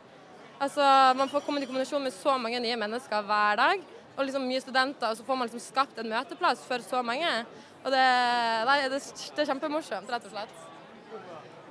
Altså, 0.60 0.84
Man 1.16 1.32
får 1.32 1.46
komme 1.46 1.62
i 1.62 1.68
kommunikasjon 1.68 2.04
med 2.04 2.14
så 2.16 2.36
mange 2.40 2.60
nye 2.60 2.80
mennesker 2.80 3.24
hver 3.30 3.62
dag, 3.62 3.86
og 4.16 4.28
liksom 4.28 4.48
mye 4.48 4.64
studenter, 4.64 5.08
og 5.08 5.16
så 5.16 5.24
får 5.28 5.40
man 5.40 5.48
liksom 5.48 5.64
skapt 5.64 6.00
en 6.00 6.12
møteplass 6.12 6.64
for 6.68 6.84
så 6.84 7.02
mange. 7.04 7.32
Og 7.86 7.92
det, 7.94 8.04
nei, 8.68 8.78
det, 8.92 9.00
det 9.00 9.44
er 9.44 9.50
kjempemorsomt, 9.54 10.12
rett 10.12 10.28
og 10.28 10.36
slett. 10.36 10.62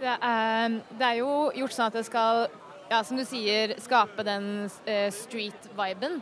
Det 0.00 0.16
er, 0.16 0.80
det 0.98 1.08
er 1.10 1.20
jo 1.20 1.30
gjort 1.60 1.76
sånn 1.76 1.88
at 1.90 2.00
det 2.00 2.06
skal, 2.08 2.46
ja, 2.88 3.04
som 3.04 3.20
du 3.20 3.24
sier, 3.28 3.76
skape 3.84 4.24
den 4.26 4.50
eh, 4.88 5.08
street-viben. 5.12 6.20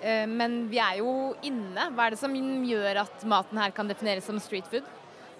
Eh, 0.00 0.24
men 0.28 0.62
vi 0.72 0.80
er 0.80 1.00
jo 1.02 1.34
inne. 1.44 1.90
Hva 1.92 2.08
er 2.08 2.16
det 2.16 2.20
som 2.24 2.32
gjør 2.34 3.04
at 3.04 3.24
maten 3.28 3.60
her 3.60 3.76
kan 3.76 3.88
defineres 3.92 4.28
som 4.28 4.40
street 4.40 4.68
food? 4.72 4.88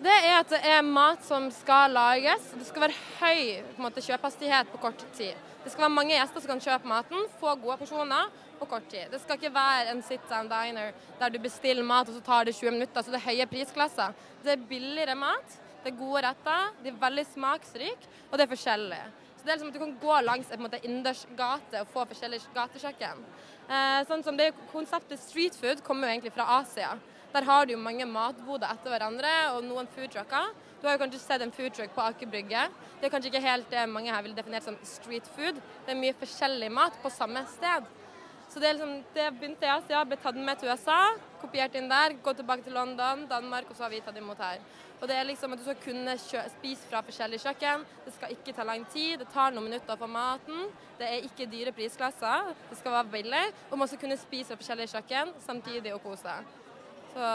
Det 0.03 0.11
er 0.11 0.41
at 0.41 0.51
det 0.51 0.59
er 0.67 0.81
mat 0.83 1.23
som 1.23 1.47
skal 1.55 1.93
lages. 1.95 2.49
Det 2.59 2.67
skal 2.67 2.89
være 2.89 3.03
høy 3.21 3.43
på 3.77 3.85
måte, 3.85 4.03
kjøpehastighet 4.03 4.73
på 4.73 4.81
kort 4.83 5.05
tid. 5.15 5.35
Det 5.63 5.73
skal 5.73 5.87
være 5.87 5.95
mange 5.95 6.17
gjester 6.17 6.43
som 6.43 6.51
kan 6.51 6.63
kjøpe 6.65 6.91
maten, 6.91 7.29
få 7.41 7.55
gode 7.63 7.79
porsjoner 7.81 8.33
på 8.59 8.69
kort 8.69 8.89
tid. 8.91 9.07
Det 9.13 9.21
skal 9.23 9.39
ikke 9.39 9.55
være 9.55 9.93
en 9.93 10.03
sit 10.05 10.25
down 10.31 10.51
diner 10.51 10.91
der 11.21 11.33
du 11.33 11.39
bestiller 11.43 11.87
mat 11.87 12.11
og 12.11 12.19
så 12.19 12.25
tar 12.27 12.49
det 12.49 12.57
20 12.59 12.75
minutter. 12.75 13.03
Så 13.03 13.15
det 13.15 13.21
er 13.21 13.29
høye 13.29 13.47
prisklasser. 13.53 14.17
Det 14.43 14.57
er 14.57 14.67
billigere 14.69 15.15
mat, 15.17 15.57
det 15.85 15.93
er 15.93 16.01
gode 16.01 16.25
retter, 16.27 16.75
de 16.83 16.91
er 16.91 17.01
veldig 17.01 17.27
smaksrike, 17.31 18.13
og 18.31 18.39
det 18.39 18.45
er 18.45 18.53
forskjellig. 18.53 19.03
Så 19.39 19.47
det 19.47 19.53
er 19.53 19.57
liksom 19.59 19.73
at 19.73 19.75
Du 19.75 19.83
kan 19.85 19.97
gå 20.01 20.21
langs 20.25 20.51
en 20.51 20.63
måte, 20.65 20.83
innendørs 20.83 21.27
gate 21.37 21.81
og 21.81 21.91
få 21.93 22.05
forskjellige 22.11 22.53
gatekjøkken. 22.55 23.25
Eh, 23.69 24.05
sånn 24.09 24.25
som 24.25 24.37
det 24.37 24.53
Konseptet 24.73 25.21
street 25.23 25.57
food 25.57 25.83
kommer 25.85 26.09
jo 26.09 26.17
egentlig 26.17 26.33
fra 26.35 26.49
Asia. 26.59 26.97
Der 27.35 27.43
har 27.43 27.67
du 27.67 27.73
jo 27.73 27.81
mange 27.83 28.05
matboder 28.07 28.71
etter 28.71 28.93
hverandre 28.93 29.31
og 29.57 29.65
noen 29.67 29.89
foodtrucker. 29.91 30.53
Du 30.79 30.85
har 30.87 30.95
jo 30.95 31.01
kanskje 31.01 31.19
sett 31.19 31.43
en 31.43 31.51
foodtruck 31.51 31.91
på 31.97 32.03
Aker 32.05 32.29
Brygge. 32.31 32.61
Det 33.01 33.09
er 33.09 33.11
kanskje 33.11 33.33
ikke 33.33 33.41
helt 33.43 33.67
det 33.73 33.89
mange 33.91 34.13
her 34.15 34.23
vil 34.23 34.37
definere 34.37 34.63
som 34.63 34.77
street 34.87 35.27
food. 35.35 35.59
Det 35.59 35.91
er 35.91 35.99
mye 35.99 36.15
forskjellig 36.21 36.71
mat 36.71 37.01
på 37.03 37.11
samme 37.11 37.43
sted. 37.57 37.91
Så 38.53 38.63
det, 38.63 38.77
liksom, 38.77 38.93
det 39.17 39.27
begynte 39.35 39.67
i 39.67 39.73
Asia, 39.73 40.05
ble 40.07 40.21
tatt 40.23 40.39
med 40.39 40.61
til 40.61 40.71
USA, 40.71 41.01
kopiert 41.41 41.75
inn 41.75 41.91
der, 41.91 42.15
gå 42.23 42.37
tilbake 42.39 42.63
til 42.63 42.79
London, 42.79 43.27
Danmark, 43.27 43.67
og 43.67 43.75
så 43.75 43.89
har 43.89 43.95
vi 43.97 44.03
tatt 44.07 44.21
imot 44.21 44.39
her. 44.39 44.63
Og 45.01 45.11
det 45.11 45.19
er 45.19 45.27
liksom 45.27 45.57
at 45.57 45.59
Du 45.59 45.67
skal 45.67 45.81
kunne 45.83 46.15
spise 46.23 46.87
fra 46.87 47.03
forskjellige 47.03 47.49
kjøkken. 47.49 47.83
Det 48.05 48.15
skal 48.15 48.37
ikke 48.39 48.55
ta 48.55 48.63
lang 48.63 48.87
tid. 48.95 49.19
Det 49.19 49.33
tar 49.35 49.51
noen 49.51 49.73
minutter 49.73 49.99
for 49.99 50.07
maten. 50.07 50.69
Det 51.01 51.11
er 51.11 51.27
ikke 51.27 51.51
dyre 51.51 51.75
prisklasser. 51.75 52.55
Det 52.71 52.79
skal 52.79 53.01
være 53.01 53.17
billig. 53.19 53.47
Og 53.73 53.81
man 53.83 53.91
skal 53.91 54.07
kunne 54.07 54.23
spise 54.23 54.55
fra 54.55 54.63
forskjellige 54.63 54.95
kjøkken 54.95 55.35
samtidig 55.43 55.97
og 55.97 56.07
kose 56.07 56.23
seg. 56.29 56.63
Så 57.15 57.27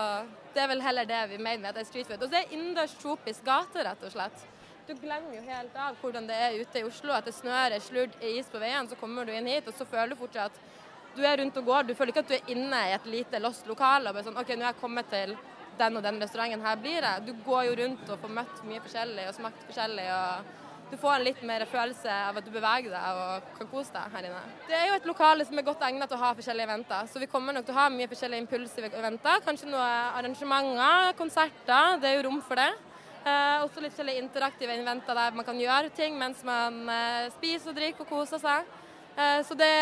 Det 0.54 0.63
er 0.63 0.68
vel 0.68 0.82
heller 0.82 1.06
det 1.08 1.20
vi 1.30 1.38
mener 1.38 1.62
med 1.62 1.70
at 1.70 1.78
det 1.78 1.84
er 1.86 1.89
street 1.89 2.08
food. 2.10 2.24
Og 2.26 2.32
det 2.32 2.39
er 2.39 2.56
innendørs 2.56 2.96
tropisk 3.00 3.46
gate, 3.46 3.84
rett 3.86 4.02
og 4.04 4.12
slett. 4.12 4.48
Du 4.88 4.96
glemmer 4.98 5.36
jo 5.38 5.44
helt 5.46 5.76
av 5.78 6.00
hvordan 6.02 6.26
det 6.28 6.36
er 6.36 6.58
ute 6.58 6.82
i 6.82 6.88
Oslo. 6.88 7.13
At 7.13 7.30
det 7.30 7.36
snør, 7.38 7.76
er 7.76 7.84
slurd, 7.86 8.15
er 8.20 8.39
is 8.39 8.50
på 8.50 8.60
veien. 8.60 8.89
Så 8.89 8.98
kommer 9.00 9.28
du 9.28 9.32
inn 9.32 9.48
hit, 9.48 9.70
og 9.70 9.78
så 9.78 9.86
føler 9.88 10.15
du 10.15 10.20
fortsatt 10.20 10.58
at 10.58 11.15
du 11.15 11.22
er 11.24 11.38
rundt 11.39 11.58
og 11.62 11.70
går. 11.70 11.86
Du 11.88 11.94
føler 11.96 12.12
ikke 12.13 12.26
at 12.26 12.32
du 12.34 12.36
er 12.39 12.52
inne 12.56 12.82
i 12.89 12.96
et 12.98 13.08
lite 13.10 13.42
lost 13.44 13.70
lokal 13.70 14.10
og 14.10 14.18
bare 14.18 14.26
sånn 14.26 14.39
OK, 14.42 14.56
nå 14.56 14.65
er 14.65 14.72
jeg 14.72 14.82
kommet 14.82 15.13
til 15.13 15.36
den 15.80 15.96
og 15.96 16.04
den 16.04 16.20
restauranten 16.22 16.65
her 16.65 16.82
blir 16.82 17.06
det. 17.06 17.13
Du 17.30 17.32
går 17.46 17.70
jo 17.70 17.78
rundt 17.84 18.10
og 18.10 18.24
får 18.24 18.34
møtt 18.39 18.65
mye 18.68 18.84
forskjellig 18.84 19.30
og 19.30 19.38
smakt 19.38 19.70
forskjellig. 19.70 20.10
og 20.18 20.69
du 20.89 20.97
får 20.97 21.15
en 21.15 21.23
litt 21.28 21.41
mer 21.45 21.63
følelse 21.69 22.10
av 22.10 22.38
at 22.39 22.45
du 22.45 22.52
beveger 22.54 22.89
deg 22.89 23.17
og 23.21 23.49
kan 23.60 23.69
kose 23.69 23.93
deg 23.93 24.13
her 24.15 24.28
inne. 24.30 24.41
Det 24.65 24.78
er 24.78 24.88
jo 24.89 24.97
et 24.97 25.08
lokale 25.10 25.45
som 25.45 25.60
er 25.62 25.65
godt 25.67 25.84
egnet 25.86 26.10
til 26.10 26.17
å 26.17 26.23
ha 26.23 26.32
forskjellige 26.38 26.65
eventer, 26.65 27.10
så 27.12 27.21
vi 27.21 27.30
kommer 27.30 27.54
nok 27.54 27.67
til 27.67 27.75
å 27.75 27.80
ha 27.80 27.88
mye 27.93 28.10
forskjellige 28.10 28.45
impulsive 28.45 28.89
eventer. 28.97 29.43
Kanskje 29.45 29.69
noen 29.69 30.17
arrangementer, 30.17 31.13
konserter. 31.19 31.99
Det 32.02 32.10
er 32.10 32.17
jo 32.17 32.25
rom 32.30 32.39
for 32.45 32.58
det. 32.58 32.71
Eh, 33.19 33.65
også 33.65 33.84
litt 33.84 33.93
forskjellige 33.93 34.23
interaktive 34.23 34.78
eventer 34.80 35.17
der 35.17 35.36
man 35.36 35.45
kan 35.45 35.58
gjøre 35.60 35.91
ting 35.91 36.15
mens 36.17 36.39
man 36.47 36.86
eh, 36.89 37.28
spiser 37.36 37.73
og 37.73 37.78
drikker 37.78 38.08
og 38.08 38.13
koser 38.13 38.41
seg. 38.41 38.69
Eh, 39.13 39.41
så 39.45 39.58
det, 39.60 39.73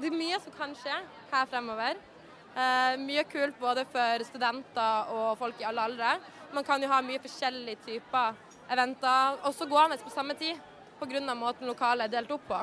det, 0.00 0.08
er 0.08 0.16
mye 0.16 0.40
som 0.42 0.56
kan 0.56 0.72
skje 0.80 0.96
her 1.30 1.50
fremover. 1.52 2.00
Eh, 2.52 2.96
mye 3.04 3.22
kult 3.30 3.60
både 3.60 3.84
for 3.92 4.24
studenter 4.26 5.12
og 5.14 5.36
folk 5.38 5.60
i 5.62 5.68
alle 5.68 5.86
aldre. 5.86 6.16
Man 6.52 6.66
kan 6.66 6.82
jo 6.82 6.90
ha 6.90 6.98
mye 7.04 7.22
forskjellige 7.22 7.86
typer 7.86 8.34
eventer 8.72 9.38
Og 9.46 9.54
så 9.54 9.66
går 9.66 9.76
gående 9.76 10.02
på 10.02 10.14
samme 10.14 10.34
tid 10.38 10.58
pga. 11.00 11.34
måten 11.34 11.66
lokalet 11.66 12.06
er 12.06 12.20
delt 12.20 12.30
opp 12.30 12.48
på. 12.48 12.60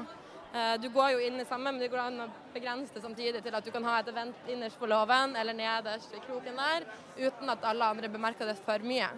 Eh, 0.54 0.76
du 0.82 0.90
går 0.90 1.12
jo 1.14 1.20
inn 1.20 1.40
i 1.40 1.46
samme, 1.46 1.72
men 1.72 1.80
det 1.80 1.92
går 1.92 2.00
an 2.02 2.22
å 2.24 2.30
begrense 2.54 2.94
det 2.94 3.04
samtidig 3.04 3.44
til 3.44 3.56
at 3.56 3.66
du 3.66 3.72
kan 3.72 3.84
ha 3.86 4.00
et 4.00 4.08
event 4.10 4.48
innerst 4.50 4.80
på 4.80 4.88
låven 4.90 5.36
eller 5.38 5.54
nederst 5.54 6.16
i 6.16 6.22
kroken 6.24 6.58
der, 6.58 6.88
uten 7.20 7.50
at 7.54 7.68
alle 7.70 7.92
andre 7.94 8.10
bemerker 8.10 8.50
det 8.50 8.58
for 8.66 8.82
mye. 8.82 9.12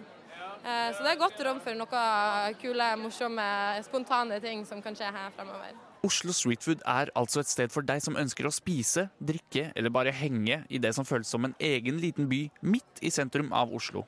Eh, 0.62 0.90
så 0.92 1.00
det 1.00 1.14
er 1.14 1.22
godt 1.22 1.40
rom 1.46 1.62
for 1.64 1.78
noen 1.78 2.58
kule, 2.60 2.90
morsomme, 3.00 3.46
spontane 3.86 4.42
ting 4.44 4.66
som 4.68 4.82
kan 4.84 4.94
skje 4.98 5.08
her 5.08 5.32
fremover. 5.38 5.72
Oslo 6.02 6.34
Street 6.34 6.62
Food 6.62 6.82
er 6.84 7.12
altså 7.14 7.40
et 7.40 7.50
sted 7.50 7.72
for 7.72 7.86
deg 7.86 8.02
som 8.02 8.18
ønsker 8.18 8.46
å 8.48 8.52
spise, 8.52 9.06
drikke 9.22 9.70
eller 9.78 9.94
bare 9.94 10.12
henge 10.12 10.64
i 10.68 10.80
det 10.82 10.90
som 10.96 11.06
føles 11.06 11.30
som 11.30 11.46
en 11.46 11.54
egen 11.62 12.00
liten 12.02 12.28
by 12.28 12.48
midt 12.60 13.00
i 13.00 13.10
sentrum 13.14 13.54
av 13.54 13.72
Oslo. 13.72 14.02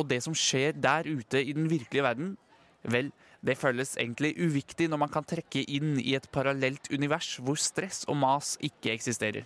Og 0.00 0.08
det 0.08 0.22
som 0.24 0.36
skjer 0.36 0.72
der 0.80 1.04
ute 1.04 1.42
i 1.44 1.52
den 1.56 1.68
virkelige 1.68 2.06
verden, 2.06 2.34
vel, 2.88 3.10
det 3.44 3.58
føles 3.60 3.94
egentlig 4.00 4.34
uviktig 4.40 4.88
når 4.88 5.00
man 5.04 5.12
kan 5.12 5.24
trekke 5.28 5.62
inn 5.68 5.98
i 6.00 6.14
et 6.16 6.28
parallelt 6.32 6.88
univers 6.92 7.34
hvor 7.40 7.60
stress 7.60 8.06
og 8.08 8.16
mas 8.20 8.56
ikke 8.64 8.94
eksisterer. 8.94 9.44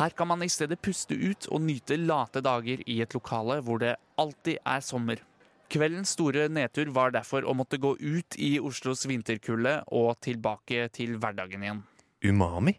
Her 0.00 0.14
kan 0.16 0.28
man 0.30 0.44
i 0.44 0.48
stedet 0.48 0.80
puste 0.80 1.16
ut 1.16 1.48
og 1.50 1.64
nyte 1.64 1.98
late 1.98 2.40
dager 2.44 2.84
i 2.86 3.00
et 3.04 3.16
lokale 3.16 3.58
hvor 3.66 3.80
det 3.82 3.96
alltid 4.20 4.60
er 4.64 4.84
sommer. 4.84 5.20
Kveldens 5.70 6.16
store 6.16 6.48
nedtur 6.50 6.90
var 6.94 7.12
derfor 7.14 7.46
å 7.46 7.54
måtte 7.54 7.78
gå 7.78 7.94
ut 8.00 8.36
i 8.38 8.56
Oslos 8.58 9.04
vinterkulde 9.06 9.76
og 9.94 10.16
tilbake 10.24 10.88
til 10.94 11.18
hverdagen 11.20 11.66
igjen. 11.66 11.82
Umami? 12.26 12.74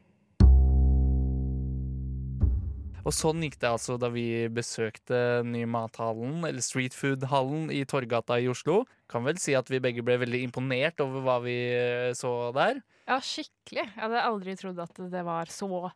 Og 3.02 3.14
sånn 3.16 3.42
gikk 3.42 3.58
det 3.62 3.70
altså 3.72 3.96
da 4.02 4.12
vi 4.14 4.46
besøkte 4.54 5.42
Ny 5.48 5.64
mathallen, 5.70 6.44
eller 6.46 6.62
Street 6.62 6.94
Food-hallen 6.94 7.72
i 7.74 7.82
Torgata 7.90 8.38
i 8.38 8.50
Oslo. 8.52 8.84
Kan 9.10 9.26
vel 9.26 9.40
si 9.42 9.56
at 9.58 9.72
vi 9.72 9.82
begge 9.82 10.04
ble 10.06 10.20
veldig 10.22 10.44
imponert 10.46 11.02
over 11.04 11.26
hva 11.26 11.40
vi 11.42 11.58
eh, 11.74 12.12
så 12.18 12.52
der. 12.56 12.84
Ja, 13.10 13.18
skikkelig. 13.18 13.88
Jeg 13.88 13.98
hadde 13.98 14.22
aldri 14.28 14.56
trodd 14.60 14.84
at 14.84 15.02
det 15.12 15.26
var 15.26 15.50
så 15.52 15.90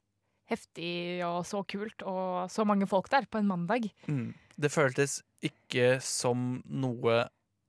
heftig 0.50 1.22
og 1.26 1.46
så 1.48 1.62
kult 1.66 2.06
og 2.06 2.50
så 2.54 2.66
mange 2.68 2.90
folk 2.90 3.10
der 3.14 3.30
på 3.30 3.42
en 3.42 3.50
mandag. 3.50 3.88
Mm. 4.10 4.34
Det 4.58 4.74
føltes 4.74 5.20
ikke 5.46 5.98
som 6.04 6.60
noe 6.66 7.26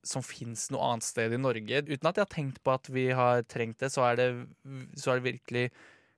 som 0.07 0.23
fins 0.23 0.69
noe 0.71 0.85
annet 0.87 1.05
sted 1.05 1.33
i 1.35 1.39
Norge. 1.41 1.83
Uten 1.83 2.09
at 2.09 2.17
jeg 2.17 2.23
har 2.23 2.31
tenkt 2.31 2.61
på 2.63 2.73
at 2.73 2.89
vi 2.93 3.09
har 3.17 3.43
trengt 3.49 3.81
det, 3.83 3.91
så 3.91 4.05
er 4.07 4.19
det, 4.19 4.27
så 4.95 5.11
er 5.11 5.19
det 5.19 5.33
virkelig 5.33 5.65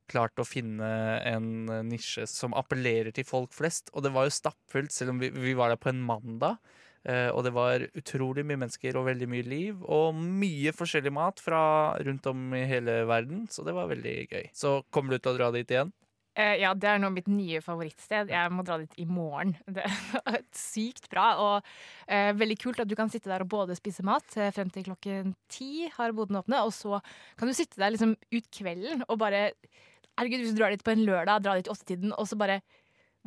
klart 0.10 0.42
å 0.42 0.48
finne 0.48 0.90
en 1.30 1.70
nisje 1.88 2.26
som 2.30 2.56
appellerer 2.58 3.14
til 3.16 3.28
folk 3.28 3.54
flest. 3.56 3.94
Og 3.94 4.06
det 4.06 4.14
var 4.16 4.28
jo 4.28 4.36
stappfullt, 4.36 4.94
selv 4.96 5.16
om 5.16 5.24
vi, 5.24 5.32
vi 5.34 5.56
var 5.58 5.74
der 5.74 5.82
på 5.82 5.94
en 5.94 6.04
mandag. 6.06 6.60
Uh, 7.08 7.32
og 7.32 7.46
det 7.46 7.54
var 7.56 7.86
utrolig 7.96 8.44
mye 8.44 8.60
mennesker 8.60 8.98
og 9.00 9.08
veldig 9.08 9.30
mye 9.32 9.48
liv. 9.48 9.80
Og 9.88 10.18
mye 10.18 10.74
forskjellig 10.76 11.14
mat 11.16 11.40
fra 11.44 11.62
rundt 12.06 12.28
om 12.32 12.52
i 12.58 12.66
hele 12.68 13.04
verden, 13.10 13.46
så 13.52 13.64
det 13.68 13.76
var 13.78 13.92
veldig 13.92 14.18
gøy. 14.28 14.52
Så 14.56 14.82
kommer 14.92 15.16
du 15.16 15.22
til 15.22 15.34
å 15.34 15.40
dra 15.40 15.52
dit 15.56 15.72
igjen? 15.72 15.94
Uh, 16.40 16.56
ja, 16.60 16.74
det 16.78 16.88
er 16.88 17.00
nå 17.02 17.10
mitt 17.12 17.28
nye 17.32 17.60
favorittsted. 17.64 18.30
Jeg 18.32 18.52
må 18.54 18.64
dra 18.68 18.78
dit 18.82 19.00
i 19.02 19.08
morgen. 19.10 19.56
Det 19.76 19.84
er 19.88 20.44
sykt 20.56 21.10
bra 21.12 21.32
og 21.42 21.56
uh, 21.64 22.32
veldig 22.38 22.60
kult 22.62 22.84
at 22.84 22.90
du 22.90 22.96
kan 23.00 23.12
sitte 23.12 23.32
der 23.32 23.44
og 23.44 23.52
både 23.52 23.78
spise 23.80 24.06
mat 24.08 24.38
eh, 24.38 24.52
frem 24.56 24.72
til 24.74 24.86
klokken 24.88 25.34
ti, 25.52 25.90
har 25.96 26.16
boden 26.16 26.40
åpne, 26.40 26.62
og 26.68 26.76
så 26.76 27.02
kan 27.40 27.50
du 27.50 27.56
sitte 27.56 27.80
der 27.82 27.96
liksom 27.96 28.16
ut 28.16 28.50
kvelden 28.56 29.04
og 29.08 29.20
bare 29.24 29.50
Herregud, 30.20 30.44
hvis 30.44 30.54
du 30.54 30.60
drar 30.60 30.76
dit 30.76 30.84
på 30.84 30.92
en 30.92 31.06
lørdag, 31.08 31.42
dra 31.46 31.56
dit 31.56 31.70
i 31.70 31.72
åttetiden, 31.72 32.12
og 32.12 32.28
så 32.28 32.38
bare 32.40 32.60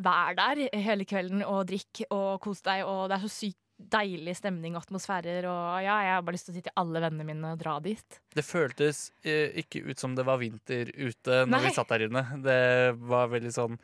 vær 0.03 0.37
der 0.37 0.67
hele 0.77 1.07
kvelden 1.09 1.45
og 1.45 1.67
drikk 1.71 2.05
og 2.11 2.41
kos 2.45 2.63
deg, 2.65 2.85
og 2.85 3.07
det 3.09 3.17
er 3.17 3.25
så 3.25 3.33
sykt 3.33 3.59
deilig 3.93 4.37
stemning 4.39 4.77
og 4.77 4.85
atmosfærer, 4.85 5.47
og 5.49 5.83
ja, 5.83 5.97
jeg 6.05 6.15
har 6.15 6.25
bare 6.27 6.37
lyst 6.37 6.49
til 6.49 6.55
å 6.55 6.59
si 6.59 6.65
til 6.69 6.75
alle 6.79 7.03
vennene 7.03 7.27
mine 7.27 7.53
og 7.55 7.61
dra 7.61 7.79
dit. 7.83 8.19
Det 8.37 8.45
føltes 8.47 9.09
eh, 9.27 9.57
ikke 9.65 9.83
ut 9.89 10.03
som 10.03 10.15
det 10.15 10.27
var 10.29 10.39
vinter 10.43 10.93
ute 10.95 11.43
når 11.47 11.57
Nei. 11.57 11.63
vi 11.67 11.75
satt 11.75 11.91
der 11.91 12.07
inne. 12.07 12.23
Det 12.45 12.61
var 13.01 13.33
veldig 13.33 13.55
sånn 13.57 13.79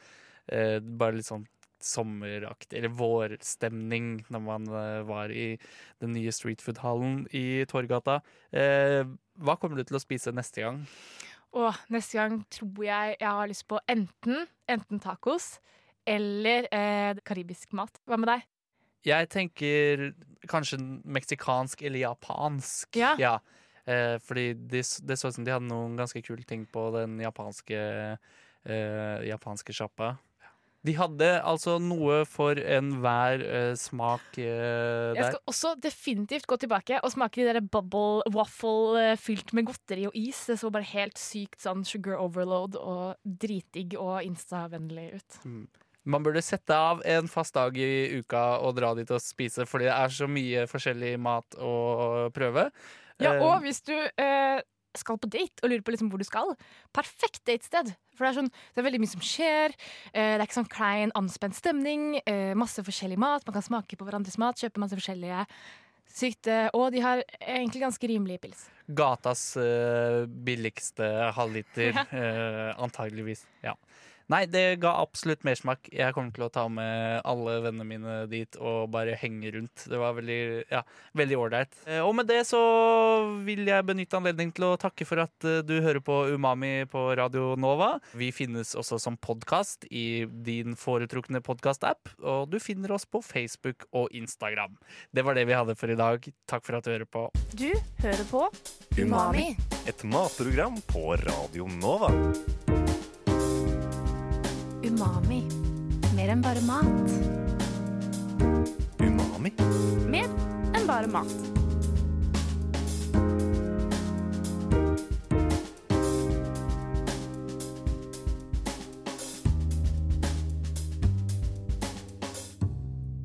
eh, 0.53 0.79
Bare 0.79 1.19
litt 1.19 1.29
sånn 1.29 1.49
sommeraktig, 1.83 2.81
eller 2.81 2.95
vårstemning, 2.99 4.25
når 4.35 4.43
man 4.43 4.69
eh, 4.71 5.01
var 5.07 5.33
i 5.35 5.49
den 6.03 6.15
nye 6.17 6.33
streetfood-hallen 6.35 7.25
i 7.37 7.65
Torgata. 7.71 8.21
Eh, 8.51 9.03
hva 9.39 9.59
kommer 9.61 9.79
du 9.79 9.87
til 9.87 9.99
å 9.99 10.03
spise 10.03 10.35
neste 10.35 10.65
gang? 10.65 10.83
Og 11.57 11.77
neste 11.93 12.19
gang 12.19 12.43
tror 12.53 12.85
jeg 12.85 13.17
jeg 13.21 13.29
har 13.29 13.49
lyst 13.49 13.67
på 13.71 13.81
enten, 13.89 14.47
enten 14.69 15.01
tacos 15.01 15.57
eller 16.09 16.69
eh, 16.73 17.21
karibisk 17.25 17.73
mat. 17.77 18.01
Hva 18.09 18.19
med 18.21 18.31
deg? 18.31 18.45
Jeg 19.09 19.29
tenker 19.33 20.11
kanskje 20.51 20.81
meksikansk 21.05 21.83
eller 21.87 22.03
japansk. 22.03 22.99
Ja. 22.99 23.39
Eh, 23.89 24.17
fordi 24.21 24.53
det, 24.69 24.85
de 25.09 25.17
så 25.17 25.31
ut 25.31 25.39
som 25.39 25.47
de 25.47 25.55
hadde 25.55 25.69
noen 25.69 25.97
ganske 25.99 26.21
kule 26.25 26.45
ting 26.49 26.67
på 26.69 26.89
den 26.97 27.17
japanske 27.23 27.79
eh, 27.79 29.29
japanske 29.29 29.73
sjappa. 29.77 30.17
De 30.87 30.95
hadde 30.95 31.29
altså 31.43 31.77
noe 31.83 32.21
for 32.29 32.59
enhver 32.59 33.43
uh, 33.43 33.73
smak 33.79 34.23
der. 34.37 35.17
Jeg 35.19 35.33
skal 35.33 35.51
også 35.51 35.73
definitivt 35.83 36.47
gå 36.49 36.59
tilbake 36.63 37.01
og 37.03 37.13
smake 37.13 37.43
de 37.43 37.49
der 37.51 37.61
bubble 37.65 38.23
waffle 38.35 38.95
uh, 38.95 39.17
fylt 39.19 39.53
med 39.57 39.67
godteri 39.69 40.07
og 40.09 40.15
is. 40.17 40.45
Det 40.47 40.61
så 40.61 40.71
bare 40.75 40.87
helt 40.93 41.19
sykt 41.19 41.61
sånn 41.65 41.83
sugar 41.89 42.23
overload 42.23 42.79
og 42.79 43.19
dritdigg 43.25 43.99
og 43.99 44.23
instavennlig 44.27 45.11
ut. 45.19 45.43
Man 46.09 46.25
burde 46.25 46.41
sette 46.41 46.73
av 46.73 47.03
en 47.05 47.27
fast 47.29 47.59
dag 47.59 47.75
i 47.77 48.23
uka 48.23 48.45
og 48.65 48.79
dra 48.79 48.95
dit 48.97 49.11
og 49.13 49.21
spise, 49.21 49.67
fordi 49.69 49.91
det 49.91 49.97
er 49.99 50.15
så 50.15 50.31
mye 50.31 50.65
forskjellig 50.71 51.19
mat 51.21 51.59
å 51.61 51.75
prøve. 52.33 52.71
Ja, 53.19 53.35
Eh, 53.35 53.43
og 53.43 53.65
hvis 53.65 53.81
du 53.83 53.95
eh, 53.95 54.61
skal 54.97 55.19
på 55.21 55.29
date 55.31 55.63
og 55.63 55.71
lurer 55.71 55.83
på 55.85 55.93
liksom 55.95 56.09
hvor 56.13 56.19
du 56.19 56.25
skal, 56.25 56.55
perfekt 56.97 57.43
datested. 57.49 57.93
For 58.17 58.25
det 58.25 58.31
er, 58.31 58.39
sånn, 58.41 58.53
det 58.75 58.81
er 58.83 58.87
veldig 58.89 59.01
mye 59.03 59.13
som 59.13 59.21
skjer. 59.25 59.75
Eh, 60.13 60.37
det 60.37 60.41
er 60.41 60.47
ikke 60.47 60.59
sånn 60.61 60.71
klein, 60.73 61.13
anspent 61.19 61.55
stemning. 61.59 62.21
Eh, 62.25 62.55
masse 62.59 62.83
forskjellig 62.83 63.19
mat. 63.21 63.45
Man 63.47 63.55
kan 63.59 63.63
smake 63.67 63.99
på 64.01 64.09
hverandres 64.09 64.39
mat, 64.41 64.59
kjøpe 64.59 64.81
masse 64.83 64.97
forskjellige. 64.99 65.45
Sykt. 66.09 66.47
eh, 66.49 66.71
og 66.75 66.91
de 66.93 67.01
har 67.05 67.23
egentlig 67.41 67.83
ganske 67.85 68.09
rimelige 68.09 68.41
pils. 68.41 68.65
Gatas 68.89 69.43
eh, 69.61 70.25
billigste 70.27 71.33
halvliter, 71.37 71.93
Ja. 71.93 72.75
antageligvis. 72.81 73.45
Ja. 73.63 73.75
Nei, 74.29 74.43
det 74.51 74.81
ga 74.83 74.91
absolutt 75.01 75.45
mersmak. 75.47 75.89
Jeg 75.89 76.13
kommer 76.13 76.35
til 76.37 76.45
å 76.45 76.51
ta 76.53 76.67
med 76.69 77.23
alle 77.29 77.55
vennene 77.65 77.87
mine 77.89 78.17
dit 78.29 78.59
og 78.61 78.91
bare 78.93 79.17
henge 79.17 79.53
rundt. 79.55 79.87
Det 79.89 80.01
var 80.01 80.17
veldig 80.19 80.41
ja, 80.69 80.83
veldig 81.17 81.39
ålreit. 81.41 81.79
Eh, 81.89 82.03
Og 82.05 82.13
med 82.19 82.29
det 82.29 82.43
så 82.49 82.61
vil 83.47 83.65
jeg 83.69 83.87
benytte 83.89 84.19
anledningen 84.21 84.53
til 84.59 84.69
å 84.69 84.75
takke 84.81 85.07
for 85.09 85.25
at 85.25 85.49
eh, 85.49 85.63
du 85.65 85.79
hører 85.81 86.03
på 86.05 86.19
Umami 86.35 86.85
på 86.93 87.07
Radio 87.17 87.55
Nova. 87.57 87.95
Vi 88.13 88.29
finnes 88.37 88.75
også 88.77 89.01
som 89.01 89.17
podkast 89.17 89.89
i 89.89 90.27
din 90.29 90.77
foretrukne 90.77 91.41
podkastapp, 91.45 92.13
og 92.21 92.53
du 92.53 92.59
finner 92.61 92.93
oss 92.99 93.09
på 93.09 93.23
Facebook 93.25 93.89
og 93.97 94.13
Instagram. 94.13 94.77
Det 95.09 95.25
var 95.25 95.41
det 95.41 95.49
vi 95.49 95.57
hadde 95.57 95.79
for 95.79 95.89
i 95.89 95.97
dag. 95.99 96.29
Takk 96.51 96.69
for 96.69 96.77
at 96.77 96.85
du 96.85 96.93
hører 96.93 97.09
på. 97.09 97.27
Du 97.57 97.71
hører 98.05 98.25
på 98.29 98.45
Umami. 99.01 99.55
Et 99.89 100.05
matprogram 100.05 100.77
på 100.93 101.15
Radio 101.25 101.69
Nova. 101.81 102.13
Umami. 104.83 105.43
Mer 106.15 106.31
enn 106.31 106.43
bare 106.43 106.61
mat. 106.63 106.87
Umami? 109.03 109.53
Mer 110.07 110.29
enn 110.75 110.87
bare 110.87 111.11
mat. 111.11 111.33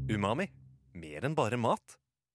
Umami. 0.10 0.48
Mer 0.94 1.26
enn 1.26 1.36
bare 1.38 1.58
mat. 1.58 2.03